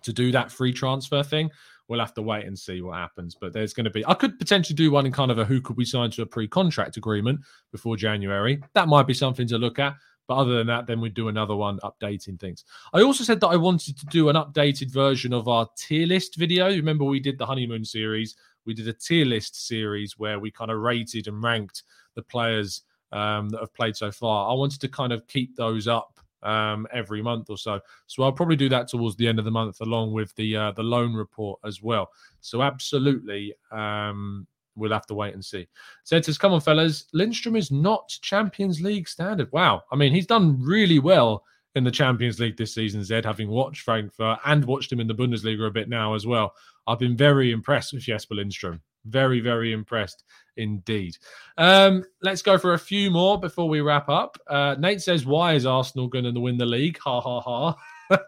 to 0.02 0.12
do 0.12 0.32
that 0.32 0.50
free 0.50 0.72
transfer 0.72 1.22
thing. 1.22 1.50
We'll 1.88 2.00
have 2.00 2.14
to 2.14 2.22
wait 2.22 2.46
and 2.46 2.58
see 2.58 2.80
what 2.80 2.96
happens. 2.96 3.34
But 3.38 3.52
there's 3.52 3.74
going 3.74 3.84
to 3.84 3.90
be, 3.90 4.06
I 4.06 4.14
could 4.14 4.38
potentially 4.38 4.76
do 4.76 4.92
one 4.92 5.06
in 5.06 5.12
kind 5.12 5.30
of 5.30 5.38
a 5.38 5.44
who 5.44 5.60
could 5.60 5.76
we 5.76 5.84
sign 5.84 6.10
to 6.12 6.22
a 6.22 6.26
pre-contract 6.26 6.96
agreement 6.96 7.40
before 7.72 7.96
January. 7.96 8.62
That 8.74 8.88
might 8.88 9.06
be 9.08 9.14
something 9.14 9.48
to 9.48 9.58
look 9.58 9.78
at. 9.78 9.96
But 10.28 10.36
other 10.36 10.56
than 10.56 10.68
that, 10.68 10.86
then 10.86 11.00
we'd 11.00 11.14
do 11.14 11.26
another 11.26 11.56
one 11.56 11.80
updating 11.80 12.38
things. 12.38 12.64
I 12.92 13.02
also 13.02 13.24
said 13.24 13.40
that 13.40 13.48
I 13.48 13.56
wanted 13.56 13.98
to 13.98 14.06
do 14.06 14.28
an 14.28 14.36
updated 14.36 14.92
version 14.92 15.32
of 15.32 15.48
our 15.48 15.66
tier 15.76 16.06
list 16.06 16.36
video. 16.36 16.68
Remember, 16.68 17.04
we 17.04 17.18
did 17.18 17.36
the 17.36 17.46
honeymoon 17.46 17.84
series. 17.84 18.36
We 18.64 18.72
did 18.72 18.86
a 18.86 18.92
tier 18.92 19.24
list 19.24 19.66
series 19.66 20.16
where 20.16 20.38
we 20.38 20.52
kind 20.52 20.70
of 20.70 20.78
rated 20.78 21.26
and 21.26 21.42
ranked 21.42 21.82
the 22.14 22.22
players 22.22 22.82
um, 23.12 23.48
that 23.50 23.60
have 23.60 23.74
played 23.74 23.96
so 23.96 24.10
far. 24.10 24.50
I 24.50 24.54
wanted 24.54 24.80
to 24.80 24.88
kind 24.88 25.12
of 25.12 25.26
keep 25.26 25.56
those 25.56 25.88
up 25.88 26.20
um, 26.42 26.86
every 26.92 27.22
month 27.22 27.50
or 27.50 27.58
so. 27.58 27.80
So 28.06 28.22
I'll 28.22 28.32
probably 28.32 28.56
do 28.56 28.68
that 28.68 28.88
towards 28.88 29.16
the 29.16 29.28
end 29.28 29.38
of 29.38 29.44
the 29.44 29.50
month, 29.50 29.80
along 29.80 30.12
with 30.12 30.34
the 30.36 30.56
uh, 30.56 30.72
the 30.72 30.82
loan 30.82 31.14
report 31.14 31.60
as 31.64 31.82
well. 31.82 32.10
So 32.40 32.62
absolutely, 32.62 33.54
um, 33.70 34.46
we'll 34.76 34.92
have 34.92 35.06
to 35.06 35.14
wait 35.14 35.34
and 35.34 35.44
see. 35.44 35.68
Said 36.04 36.24
says, 36.24 36.38
"Come 36.38 36.52
on, 36.52 36.60
fellas, 36.60 37.06
Lindstrom 37.12 37.56
is 37.56 37.70
not 37.70 38.08
Champions 38.22 38.80
League 38.80 39.08
standard." 39.08 39.50
Wow, 39.52 39.82
I 39.90 39.96
mean, 39.96 40.12
he's 40.12 40.26
done 40.26 40.60
really 40.62 40.98
well 40.98 41.44
in 41.76 41.84
the 41.84 41.90
Champions 41.90 42.40
League 42.40 42.56
this 42.56 42.74
season. 42.74 43.04
Zed, 43.04 43.24
having 43.24 43.48
watched 43.48 43.82
Frankfurt 43.82 44.38
and 44.44 44.64
watched 44.64 44.90
him 44.90 45.00
in 45.00 45.06
the 45.06 45.14
Bundesliga 45.14 45.66
a 45.66 45.70
bit 45.70 45.88
now 45.88 46.14
as 46.14 46.26
well, 46.26 46.54
I've 46.86 46.98
been 46.98 47.16
very 47.16 47.52
impressed 47.52 47.92
with 47.92 48.02
Jesper 48.02 48.34
Lindstrom. 48.34 48.80
Very, 49.06 49.40
very 49.40 49.72
impressed 49.72 50.24
indeed. 50.56 51.16
Um, 51.58 52.04
let's 52.22 52.42
go 52.42 52.58
for 52.58 52.74
a 52.74 52.78
few 52.78 53.10
more 53.10 53.40
before 53.40 53.68
we 53.68 53.80
wrap 53.80 54.08
up. 54.08 54.38
Uh, 54.46 54.76
Nate 54.78 55.00
says, 55.00 55.26
"Why 55.26 55.54
is 55.54 55.66
Arsenal 55.66 56.06
going 56.06 56.32
to 56.32 56.38
win 56.38 56.58
the 56.58 56.66
league?" 56.66 56.98
Ha 56.98 57.20
ha 57.20 57.40
ha. 57.40 57.76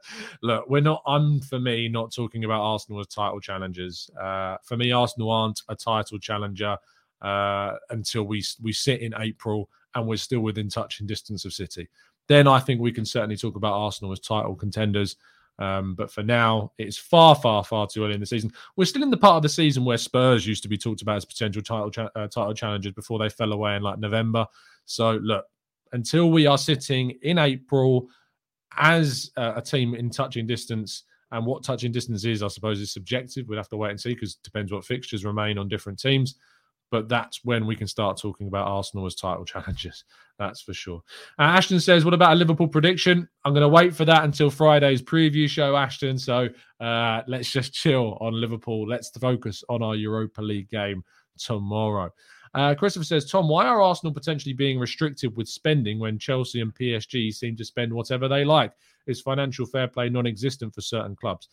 Look, 0.42 0.68
we're 0.68 0.80
not. 0.80 1.02
I'm 1.06 1.40
for 1.40 1.58
me 1.58 1.88
not 1.88 2.12
talking 2.12 2.44
about 2.44 2.62
Arsenal 2.62 3.00
as 3.00 3.06
title 3.08 3.40
challengers. 3.40 4.10
Uh, 4.20 4.56
for 4.62 4.76
me, 4.76 4.92
Arsenal 4.92 5.30
aren't 5.30 5.62
a 5.68 5.76
title 5.76 6.18
challenger 6.18 6.76
uh, 7.20 7.76
until 7.90 8.24
we 8.24 8.42
we 8.60 8.72
sit 8.72 9.00
in 9.00 9.14
April 9.18 9.68
and 9.94 10.06
we're 10.06 10.16
still 10.16 10.40
within 10.40 10.68
touching 10.68 11.06
distance 11.06 11.44
of 11.44 11.52
City. 11.52 11.88
Then 12.28 12.48
I 12.48 12.60
think 12.60 12.80
we 12.80 12.92
can 12.92 13.04
certainly 13.04 13.36
talk 13.36 13.56
about 13.56 13.74
Arsenal 13.74 14.12
as 14.12 14.20
title 14.20 14.54
contenders. 14.54 15.16
Um, 15.58 15.94
but 15.94 16.10
for 16.10 16.22
now, 16.22 16.72
it's 16.78 16.96
far, 16.96 17.34
far, 17.34 17.62
far 17.62 17.86
too 17.86 18.04
early 18.04 18.14
in 18.14 18.20
the 18.20 18.26
season. 18.26 18.52
We're 18.76 18.84
still 18.84 19.02
in 19.02 19.10
the 19.10 19.16
part 19.16 19.36
of 19.36 19.42
the 19.42 19.48
season 19.48 19.84
where 19.84 19.98
Spurs 19.98 20.46
used 20.46 20.62
to 20.62 20.68
be 20.68 20.78
talked 20.78 21.02
about 21.02 21.16
as 21.16 21.24
potential 21.24 21.62
title 21.62 21.90
cha- 21.90 22.10
uh, 22.16 22.26
title 22.28 22.54
challengers 22.54 22.92
before 22.92 23.18
they 23.18 23.28
fell 23.28 23.52
away 23.52 23.76
in 23.76 23.82
like 23.82 23.98
November. 23.98 24.46
So 24.86 25.12
look, 25.12 25.44
until 25.92 26.30
we 26.30 26.46
are 26.46 26.58
sitting 26.58 27.10
in 27.22 27.38
April 27.38 28.08
as 28.76 29.30
uh, 29.36 29.52
a 29.56 29.62
team 29.62 29.94
in 29.94 30.10
touching 30.10 30.46
distance, 30.46 31.04
and 31.30 31.46
what 31.46 31.64
touching 31.64 31.92
distance 31.92 32.24
is, 32.24 32.42
I 32.42 32.48
suppose, 32.48 32.80
is 32.80 32.92
subjective. 32.92 33.48
We'll 33.48 33.58
have 33.58 33.68
to 33.70 33.76
wait 33.76 33.90
and 33.90 34.00
see 34.00 34.14
because 34.14 34.34
it 34.34 34.42
depends 34.42 34.72
what 34.72 34.84
fixtures 34.84 35.24
remain 35.24 35.58
on 35.58 35.68
different 35.68 35.98
teams 35.98 36.36
but 36.92 37.08
that's 37.08 37.42
when 37.42 37.66
we 37.66 37.74
can 37.74 37.88
start 37.88 38.20
talking 38.20 38.46
about 38.46 38.68
Arsenal 38.68 39.06
as 39.06 39.14
title 39.14 39.44
challengers. 39.46 40.04
That's 40.38 40.60
for 40.60 40.74
sure. 40.74 41.02
Uh, 41.38 41.42
Ashton 41.42 41.80
says, 41.80 42.04
What 42.04 42.14
about 42.14 42.34
a 42.34 42.36
Liverpool 42.36 42.68
prediction? 42.68 43.28
I'm 43.44 43.54
going 43.54 43.62
to 43.62 43.68
wait 43.68 43.96
for 43.96 44.04
that 44.04 44.24
until 44.24 44.50
Friday's 44.50 45.02
preview 45.02 45.48
show, 45.48 45.74
Ashton. 45.74 46.18
So 46.18 46.48
uh, 46.80 47.22
let's 47.26 47.50
just 47.50 47.72
chill 47.72 48.18
on 48.20 48.38
Liverpool. 48.38 48.86
Let's 48.86 49.10
focus 49.10 49.64
on 49.68 49.82
our 49.82 49.96
Europa 49.96 50.42
League 50.42 50.68
game 50.68 51.02
tomorrow. 51.38 52.10
Uh, 52.54 52.74
Christopher 52.74 53.04
says, 53.04 53.30
Tom, 53.30 53.48
why 53.48 53.64
are 53.66 53.80
Arsenal 53.80 54.12
potentially 54.12 54.52
being 54.52 54.78
restricted 54.78 55.34
with 55.34 55.48
spending 55.48 55.98
when 55.98 56.18
Chelsea 56.18 56.60
and 56.60 56.74
PSG 56.74 57.32
seem 57.32 57.56
to 57.56 57.64
spend 57.64 57.90
whatever 57.90 58.28
they 58.28 58.44
like? 58.44 58.72
Is 59.06 59.22
financial 59.22 59.64
fair 59.64 59.88
play 59.88 60.10
non 60.10 60.26
existent 60.26 60.74
for 60.74 60.82
certain 60.82 61.16
clubs? 61.16 61.48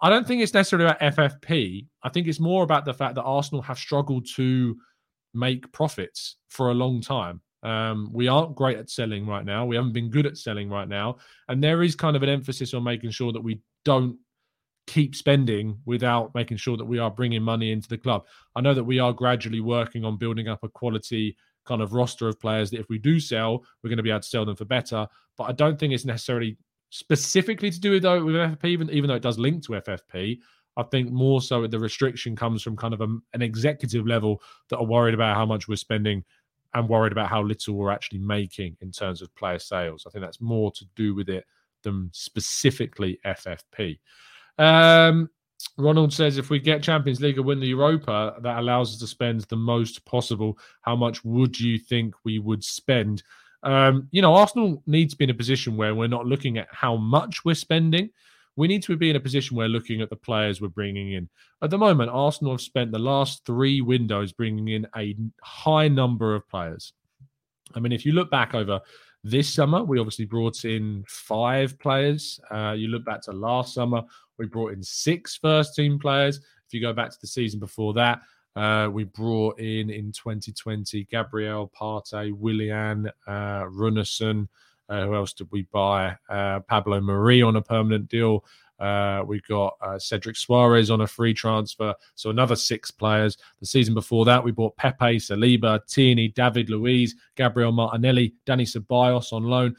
I 0.00 0.10
don't 0.10 0.26
think 0.26 0.42
it's 0.42 0.54
necessarily 0.54 0.88
about 0.88 1.16
FFP. 1.16 1.86
I 2.02 2.08
think 2.08 2.28
it's 2.28 2.40
more 2.40 2.62
about 2.62 2.84
the 2.84 2.94
fact 2.94 3.16
that 3.16 3.22
Arsenal 3.22 3.62
have 3.62 3.78
struggled 3.78 4.26
to 4.36 4.76
make 5.34 5.70
profits 5.72 6.36
for 6.48 6.70
a 6.70 6.74
long 6.74 7.00
time. 7.00 7.40
Um, 7.64 8.10
we 8.12 8.28
aren't 8.28 8.54
great 8.54 8.78
at 8.78 8.90
selling 8.90 9.26
right 9.26 9.44
now. 9.44 9.66
We 9.66 9.76
haven't 9.76 9.92
been 9.92 10.10
good 10.10 10.26
at 10.26 10.36
selling 10.36 10.70
right 10.70 10.88
now. 10.88 11.16
And 11.48 11.62
there 11.62 11.82
is 11.82 11.96
kind 11.96 12.16
of 12.16 12.22
an 12.22 12.28
emphasis 12.28 12.74
on 12.74 12.84
making 12.84 13.10
sure 13.10 13.32
that 13.32 13.40
we 13.40 13.60
don't 13.84 14.16
keep 14.86 15.14
spending 15.14 15.78
without 15.84 16.34
making 16.34 16.56
sure 16.56 16.76
that 16.76 16.84
we 16.84 16.98
are 16.98 17.10
bringing 17.10 17.42
money 17.42 17.72
into 17.72 17.88
the 17.88 17.98
club. 17.98 18.24
I 18.54 18.60
know 18.60 18.74
that 18.74 18.84
we 18.84 19.00
are 19.00 19.12
gradually 19.12 19.60
working 19.60 20.04
on 20.04 20.16
building 20.16 20.48
up 20.48 20.62
a 20.62 20.68
quality 20.68 21.36
kind 21.66 21.82
of 21.82 21.92
roster 21.92 22.28
of 22.28 22.40
players 22.40 22.70
that 22.70 22.80
if 22.80 22.88
we 22.88 22.98
do 22.98 23.20
sell, 23.20 23.64
we're 23.82 23.90
going 23.90 23.98
to 23.98 24.02
be 24.02 24.10
able 24.10 24.20
to 24.20 24.26
sell 24.26 24.46
them 24.46 24.56
for 24.56 24.64
better. 24.64 25.06
But 25.36 25.44
I 25.44 25.52
don't 25.52 25.78
think 25.78 25.92
it's 25.92 26.06
necessarily 26.06 26.56
specifically 26.90 27.70
to 27.70 27.80
do 27.80 27.92
with, 27.92 28.04
with 28.04 28.34
FFP, 28.34 28.64
even, 28.66 28.90
even 28.90 29.08
though 29.08 29.14
it 29.14 29.22
does 29.22 29.38
link 29.38 29.64
to 29.64 29.72
FFP. 29.72 30.38
I 30.76 30.82
think 30.84 31.10
more 31.10 31.42
so 31.42 31.66
the 31.66 31.78
restriction 31.78 32.36
comes 32.36 32.62
from 32.62 32.76
kind 32.76 32.94
of 32.94 33.00
a, 33.00 33.08
an 33.34 33.42
executive 33.42 34.06
level 34.06 34.40
that 34.70 34.78
are 34.78 34.84
worried 34.84 35.14
about 35.14 35.36
how 35.36 35.44
much 35.44 35.66
we're 35.66 35.76
spending 35.76 36.24
and 36.74 36.88
worried 36.88 37.12
about 37.12 37.28
how 37.28 37.42
little 37.42 37.74
we're 37.74 37.90
actually 37.90 38.20
making 38.20 38.76
in 38.80 38.92
terms 38.92 39.20
of 39.20 39.34
player 39.34 39.58
sales. 39.58 40.04
I 40.06 40.10
think 40.10 40.24
that's 40.24 40.40
more 40.40 40.70
to 40.72 40.84
do 40.94 41.14
with 41.14 41.28
it 41.28 41.44
than 41.82 42.10
specifically 42.12 43.18
FFP. 43.26 43.98
Um, 44.58 45.30
Ronald 45.76 46.12
says 46.12 46.38
if 46.38 46.50
we 46.50 46.58
get 46.58 46.82
Champions 46.82 47.20
League 47.20 47.38
or 47.38 47.42
win 47.42 47.60
the 47.60 47.66
Europa, 47.66 48.36
that 48.42 48.58
allows 48.58 48.92
us 48.92 49.00
to 49.00 49.06
spend 49.06 49.42
the 49.42 49.56
most 49.56 50.04
possible. 50.04 50.58
How 50.82 50.94
much 50.94 51.24
would 51.24 51.58
you 51.58 51.78
think 51.78 52.14
we 52.24 52.38
would 52.38 52.62
spend? 52.62 53.22
Um, 53.62 54.08
you 54.10 54.22
know, 54.22 54.34
Arsenal 54.34 54.82
needs 54.86 55.14
to 55.14 55.18
be 55.18 55.24
in 55.24 55.30
a 55.30 55.34
position 55.34 55.76
where 55.76 55.94
we're 55.94 56.08
not 56.08 56.26
looking 56.26 56.58
at 56.58 56.68
how 56.70 56.96
much 56.96 57.44
we're 57.44 57.54
spending. 57.54 58.10
We 58.56 58.68
need 58.68 58.82
to 58.84 58.96
be 58.96 59.10
in 59.10 59.16
a 59.16 59.20
position 59.20 59.56
where 59.56 59.68
looking 59.68 60.00
at 60.00 60.10
the 60.10 60.16
players 60.16 60.60
we're 60.60 60.68
bringing 60.68 61.12
in. 61.12 61.28
At 61.62 61.70
the 61.70 61.78
moment, 61.78 62.10
Arsenal 62.10 62.54
have 62.54 62.60
spent 62.60 62.90
the 62.90 62.98
last 62.98 63.44
three 63.46 63.80
windows 63.80 64.32
bringing 64.32 64.68
in 64.68 64.86
a 64.96 65.16
high 65.42 65.88
number 65.88 66.34
of 66.34 66.48
players. 66.48 66.92
I 67.74 67.80
mean, 67.80 67.92
if 67.92 68.04
you 68.04 68.12
look 68.12 68.30
back 68.30 68.54
over 68.54 68.80
this 69.22 69.52
summer, 69.52 69.82
we 69.82 69.98
obviously 69.98 70.24
brought 70.24 70.64
in 70.64 71.04
five 71.06 71.78
players. 71.78 72.40
Uh, 72.50 72.74
you 72.76 72.88
look 72.88 73.04
back 73.04 73.22
to 73.22 73.32
last 73.32 73.74
summer, 73.74 74.02
we 74.38 74.46
brought 74.46 74.72
in 74.72 74.82
six 74.82 75.36
first 75.36 75.74
team 75.74 75.98
players. 75.98 76.38
If 76.38 76.74
you 76.74 76.80
go 76.80 76.92
back 76.92 77.10
to 77.10 77.20
the 77.20 77.26
season 77.26 77.60
before 77.60 77.94
that, 77.94 78.20
uh, 78.58 78.88
we 78.90 79.04
brought 79.04 79.60
in 79.60 79.88
in 79.88 80.10
2020 80.10 81.04
Gabriel 81.04 81.70
Partey, 81.78 82.32
Willian, 82.32 83.08
uh, 83.28 83.62
Runarsson. 83.66 84.48
Uh, 84.88 85.04
who 85.04 85.14
else 85.14 85.32
did 85.32 85.46
we 85.52 85.62
buy? 85.70 86.16
Uh, 86.28 86.58
Pablo 86.60 87.00
Marie 87.00 87.40
on 87.40 87.54
a 87.54 87.62
permanent 87.62 88.08
deal. 88.08 88.44
Uh, 88.80 89.22
we've 89.24 89.46
got 89.46 89.76
uh, 89.80 89.96
Cedric 89.98 90.34
Soares 90.34 90.92
on 90.92 91.02
a 91.02 91.06
free 91.06 91.32
transfer, 91.32 91.94
so 92.16 92.30
another 92.30 92.56
six 92.56 92.90
players. 92.90 93.36
The 93.60 93.66
season 93.66 93.94
before 93.94 94.24
that, 94.24 94.42
we 94.42 94.50
bought 94.50 94.76
Pepe, 94.76 95.18
Saliba, 95.18 95.86
Tierney, 95.86 96.28
David 96.28 96.68
Luiz, 96.68 97.14
Gabriel 97.36 97.70
Martinelli, 97.70 98.34
Dani 98.44 98.62
Ceballos 98.62 99.32
on 99.32 99.44
loan. 99.44 99.76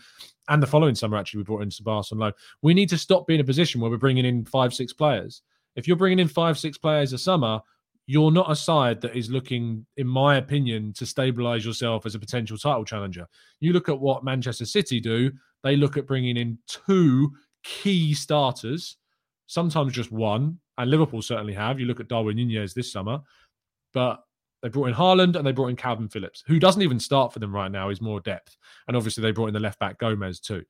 And 0.47 0.63
the 0.63 0.67
following 0.67 0.95
summer, 0.95 1.17
actually, 1.17 1.39
we 1.39 1.43
brought 1.45 1.63
in 1.63 1.69
Ceballos 1.69 2.13
on 2.13 2.19
loan. 2.19 2.33
We 2.61 2.73
need 2.73 2.89
to 2.89 2.97
stop 2.97 3.27
being 3.27 3.39
in 3.39 3.43
a 3.43 3.47
position 3.47 3.81
where 3.81 3.91
we're 3.91 3.97
bringing 3.97 4.25
in 4.25 4.45
five, 4.45 4.73
six 4.73 4.93
players. 4.93 5.41
If 5.75 5.85
you're 5.85 5.97
bringing 5.97 6.19
in 6.19 6.29
five, 6.29 6.57
six 6.57 6.77
players 6.77 7.11
a 7.11 7.17
summer, 7.17 7.61
you're 8.09 8.31
not 8.31 8.51
a 8.51 8.55
side 8.55 8.99
that 9.01 9.15
is 9.15 9.29
looking, 9.29 9.85
in 9.97 10.07
my 10.07 10.37
opinion, 10.37 10.91
to 10.93 11.05
stabilize 11.05 11.63
yourself 11.63 12.07
as 12.07 12.15
a 12.15 12.19
potential 12.19 12.57
title 12.57 12.83
challenger. 12.83 13.27
You 13.59 13.71
look 13.71 13.87
at 13.87 13.99
what 13.99 14.23
Manchester 14.23 14.65
City 14.65 14.99
do, 14.99 15.31
they 15.61 15.75
look 15.75 15.95
at 15.95 16.07
bringing 16.07 16.35
in 16.35 16.57
two 16.67 17.31
key 17.63 18.15
starters, 18.15 18.97
sometimes 19.45 19.93
just 19.93 20.11
one, 20.11 20.57
and 20.79 20.89
Liverpool 20.89 21.21
certainly 21.21 21.53
have. 21.53 21.79
You 21.79 21.85
look 21.85 21.99
at 21.99 22.07
Darwin 22.07 22.37
Nunez 22.37 22.73
this 22.73 22.91
summer, 22.91 23.19
but 23.93 24.23
they 24.63 24.69
brought 24.69 24.87
in 24.87 24.95
Haaland 24.95 25.35
and 25.35 25.45
they 25.45 25.51
brought 25.51 25.67
in 25.67 25.75
Kalvin 25.75 26.11
Phillips, 26.11 26.43
who 26.47 26.57
doesn't 26.57 26.81
even 26.81 26.99
start 26.99 27.31
for 27.31 27.37
them 27.37 27.53
right 27.53 27.71
now. 27.71 27.89
is 27.89 28.01
more 28.01 28.21
depth, 28.21 28.57
and 28.87 28.97
obviously 28.97 29.21
they 29.21 29.31
brought 29.31 29.49
in 29.49 29.53
the 29.53 29.59
left 29.59 29.77
back 29.77 29.99
Gomez 29.99 30.39
too, 30.39 30.63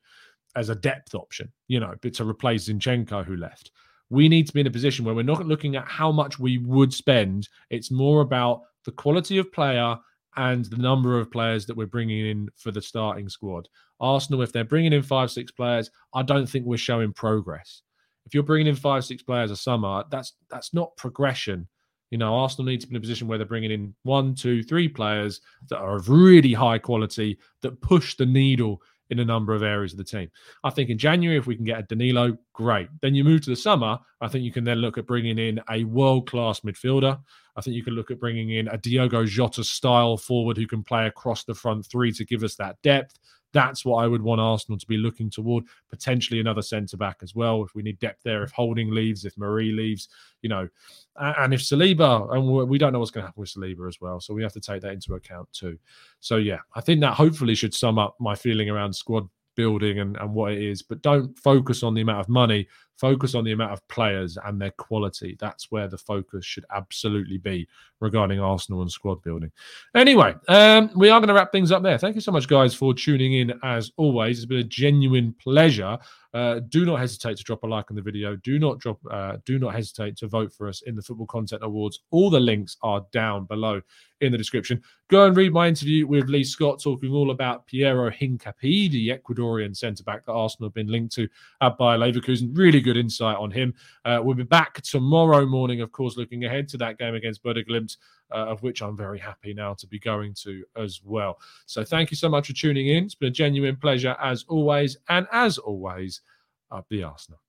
as 0.56 0.68
a 0.68 0.74
depth 0.74 1.14
option. 1.14 1.50
You 1.68 1.80
know, 1.80 1.94
to 1.94 2.28
replace 2.28 2.68
Zinchenko 2.68 3.24
who 3.24 3.36
left 3.36 3.70
we 4.10 4.28
need 4.28 4.46
to 4.48 4.52
be 4.52 4.60
in 4.60 4.66
a 4.66 4.70
position 4.70 5.04
where 5.04 5.14
we're 5.14 5.22
not 5.22 5.46
looking 5.46 5.76
at 5.76 5.88
how 5.88 6.10
much 6.12 6.38
we 6.38 6.58
would 6.58 6.92
spend. 6.92 7.48
It's 7.70 7.90
more 7.90 8.20
about 8.20 8.62
the 8.84 8.92
quality 8.92 9.38
of 9.38 9.52
player 9.52 9.96
and 10.36 10.64
the 10.66 10.76
number 10.76 11.18
of 11.18 11.30
players 11.30 11.66
that 11.66 11.76
we're 11.76 11.86
bringing 11.86 12.26
in 12.26 12.48
for 12.56 12.70
the 12.70 12.82
starting 12.82 13.28
squad. 13.28 13.68
Arsenal, 14.00 14.42
if 14.42 14.52
they're 14.52 14.64
bringing 14.64 14.92
in 14.92 15.02
five, 15.02 15.30
six 15.30 15.50
players, 15.52 15.90
I 16.14 16.22
don't 16.22 16.46
think 16.46 16.66
we're 16.66 16.76
showing 16.76 17.12
progress. 17.12 17.82
If 18.26 18.34
you're 18.34 18.42
bringing 18.42 18.66
in 18.66 18.76
five, 18.76 19.04
six 19.04 19.22
players 19.22 19.50
a 19.50 19.56
summer, 19.56 20.04
that's 20.10 20.34
that's 20.50 20.74
not 20.74 20.96
progression. 20.96 21.68
You 22.10 22.18
know, 22.18 22.34
Arsenal 22.34 22.66
need 22.66 22.80
to 22.80 22.88
be 22.88 22.94
in 22.94 22.96
a 22.96 23.00
position 23.00 23.28
where 23.28 23.38
they're 23.38 23.46
bringing 23.46 23.70
in 23.70 23.94
one, 24.02 24.34
two, 24.34 24.62
three 24.64 24.88
players 24.88 25.40
that 25.68 25.78
are 25.78 25.96
of 25.96 26.08
really 26.08 26.52
high 26.52 26.78
quality 26.78 27.38
that 27.62 27.80
push 27.80 28.16
the 28.16 28.26
needle 28.26 28.82
in 29.10 29.18
a 29.18 29.24
number 29.24 29.54
of 29.54 29.62
areas 29.62 29.92
of 29.92 29.98
the 29.98 30.04
team. 30.04 30.30
I 30.64 30.70
think 30.70 30.90
in 30.90 30.98
January, 30.98 31.38
if 31.38 31.46
we 31.46 31.56
can 31.56 31.64
get 31.64 31.78
a 31.78 31.82
Danilo, 31.82 32.36
great. 32.52 32.88
Then 33.02 33.14
you 33.14 33.24
move 33.24 33.42
to 33.42 33.50
the 33.50 33.56
summer. 33.56 33.98
I 34.20 34.28
think 34.28 34.44
you 34.44 34.52
can 34.52 34.64
then 34.64 34.78
look 34.78 34.98
at 34.98 35.06
bringing 35.06 35.38
in 35.38 35.60
a 35.70 35.84
world 35.84 36.28
class 36.28 36.60
midfielder. 36.60 37.20
I 37.56 37.60
think 37.60 37.76
you 37.76 37.84
can 37.84 37.94
look 37.94 38.10
at 38.10 38.20
bringing 38.20 38.50
in 38.50 38.68
a 38.68 38.78
Diogo 38.78 39.24
Jota 39.24 39.64
style 39.64 40.16
forward 40.16 40.56
who 40.56 40.66
can 40.66 40.82
play 40.82 41.06
across 41.06 41.44
the 41.44 41.54
front 41.54 41.86
three 41.86 42.12
to 42.12 42.24
give 42.24 42.42
us 42.42 42.54
that 42.56 42.76
depth. 42.82 43.18
That's 43.52 43.84
what 43.84 44.04
I 44.04 44.06
would 44.06 44.22
want 44.22 44.40
Arsenal 44.40 44.78
to 44.78 44.86
be 44.86 44.96
looking 44.96 45.30
toward. 45.30 45.64
Potentially 45.88 46.40
another 46.40 46.62
centre 46.62 46.96
back 46.96 47.18
as 47.22 47.34
well. 47.34 47.64
If 47.64 47.74
we 47.74 47.82
need 47.82 47.98
depth 47.98 48.22
there, 48.22 48.42
if 48.42 48.52
Holding 48.52 48.90
leaves, 48.90 49.24
if 49.24 49.36
Mari 49.36 49.72
leaves, 49.72 50.08
you 50.42 50.48
know, 50.48 50.68
and 51.16 51.52
if 51.52 51.60
Saliba, 51.60 52.34
and 52.34 52.68
we 52.68 52.78
don't 52.78 52.92
know 52.92 53.00
what's 53.00 53.10
going 53.10 53.22
to 53.22 53.26
happen 53.26 53.40
with 53.40 53.52
Saliba 53.52 53.88
as 53.88 54.00
well. 54.00 54.20
So 54.20 54.34
we 54.34 54.42
have 54.42 54.52
to 54.52 54.60
take 54.60 54.82
that 54.82 54.92
into 54.92 55.14
account 55.14 55.52
too. 55.52 55.78
So 56.20 56.36
yeah, 56.36 56.58
I 56.74 56.80
think 56.80 57.00
that 57.00 57.14
hopefully 57.14 57.54
should 57.54 57.74
sum 57.74 57.98
up 57.98 58.16
my 58.20 58.34
feeling 58.34 58.70
around 58.70 58.92
squad 58.92 59.28
building 59.56 59.98
and, 59.98 60.16
and 60.16 60.32
what 60.32 60.52
it 60.52 60.62
is, 60.62 60.80
but 60.80 61.02
don't 61.02 61.38
focus 61.38 61.82
on 61.82 61.94
the 61.94 62.00
amount 62.00 62.20
of 62.20 62.28
money. 62.28 62.66
Focus 63.00 63.34
on 63.34 63.44
the 63.44 63.52
amount 63.52 63.72
of 63.72 63.88
players 63.88 64.36
and 64.44 64.60
their 64.60 64.72
quality. 64.72 65.34
That's 65.40 65.70
where 65.70 65.88
the 65.88 65.96
focus 65.96 66.44
should 66.44 66.66
absolutely 66.70 67.38
be 67.38 67.66
regarding 68.00 68.40
Arsenal 68.40 68.82
and 68.82 68.92
squad 68.92 69.22
building. 69.22 69.50
Anyway, 69.94 70.34
um, 70.48 70.90
we 70.94 71.08
are 71.08 71.18
going 71.18 71.28
to 71.28 71.34
wrap 71.34 71.50
things 71.50 71.72
up 71.72 71.82
there. 71.82 71.96
Thank 71.96 72.14
you 72.14 72.20
so 72.20 72.30
much, 72.30 72.46
guys, 72.46 72.74
for 72.74 72.92
tuning 72.92 73.32
in 73.32 73.54
as 73.62 73.90
always. 73.96 74.36
It's 74.36 74.44
been 74.44 74.58
a 74.58 74.64
genuine 74.64 75.34
pleasure. 75.42 75.98
Uh, 76.32 76.60
do 76.68 76.84
not 76.84 77.00
hesitate 77.00 77.36
to 77.38 77.42
drop 77.42 77.62
a 77.64 77.66
like 77.66 77.90
on 77.90 77.96
the 77.96 78.02
video. 78.02 78.36
Do 78.36 78.58
not 78.58 78.78
drop. 78.78 78.98
Uh, 79.10 79.38
do 79.44 79.58
not 79.58 79.74
hesitate 79.74 80.16
to 80.18 80.28
vote 80.28 80.52
for 80.52 80.68
us 80.68 80.82
in 80.82 80.94
the 80.94 81.02
Football 81.02 81.26
Content 81.26 81.64
Awards. 81.64 82.00
All 82.10 82.30
the 82.30 82.38
links 82.38 82.76
are 82.82 83.04
down 83.12 83.46
below 83.46 83.80
in 84.20 84.30
the 84.30 84.38
description. 84.38 84.80
Go 85.08 85.26
and 85.26 85.36
read 85.36 85.52
my 85.52 85.66
interview 85.66 86.06
with 86.06 86.28
Lee 86.28 86.44
Scott 86.44 86.80
talking 86.80 87.10
all 87.10 87.32
about 87.32 87.66
Piero 87.66 88.10
Hincapié, 88.10 88.90
the 88.90 89.08
Ecuadorian 89.08 89.76
centre 89.76 90.04
back 90.04 90.24
that 90.26 90.32
Arsenal 90.32 90.68
have 90.68 90.74
been 90.74 90.86
linked 90.86 91.14
to 91.14 91.28
at 91.62 91.76
Bayer 91.78 91.98
Leverkusen. 91.98 92.56
Really 92.56 92.80
good 92.80 92.89
insight 92.96 93.36
on 93.36 93.50
him. 93.50 93.74
Uh, 94.04 94.20
we'll 94.22 94.34
be 94.34 94.42
back 94.42 94.80
tomorrow 94.82 95.46
morning, 95.46 95.80
of 95.80 95.92
course, 95.92 96.16
looking 96.16 96.44
ahead 96.44 96.68
to 96.68 96.76
that 96.78 96.98
game 96.98 97.14
against 97.14 97.42
Bodø/Glimt, 97.42 97.96
uh, 98.32 98.46
of 98.46 98.62
which 98.62 98.82
I'm 98.82 98.96
very 98.96 99.18
happy 99.18 99.54
now 99.54 99.74
to 99.74 99.86
be 99.86 99.98
going 99.98 100.34
to 100.42 100.64
as 100.76 101.00
well. 101.04 101.38
So 101.66 101.84
thank 101.84 102.10
you 102.10 102.16
so 102.16 102.28
much 102.28 102.46
for 102.48 102.52
tuning 102.52 102.88
in. 102.88 103.04
It's 103.04 103.14
been 103.14 103.28
a 103.28 103.32
genuine 103.32 103.76
pleasure 103.76 104.16
as 104.22 104.44
always. 104.48 104.96
And 105.08 105.26
as 105.32 105.58
always, 105.58 106.20
up 106.70 106.86
the 106.88 107.02
Arsenal. 107.02 107.40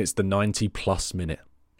It's 0.00 0.14
the 0.14 0.22
90 0.22 0.68
plus 0.68 1.12
minute. 1.12 1.40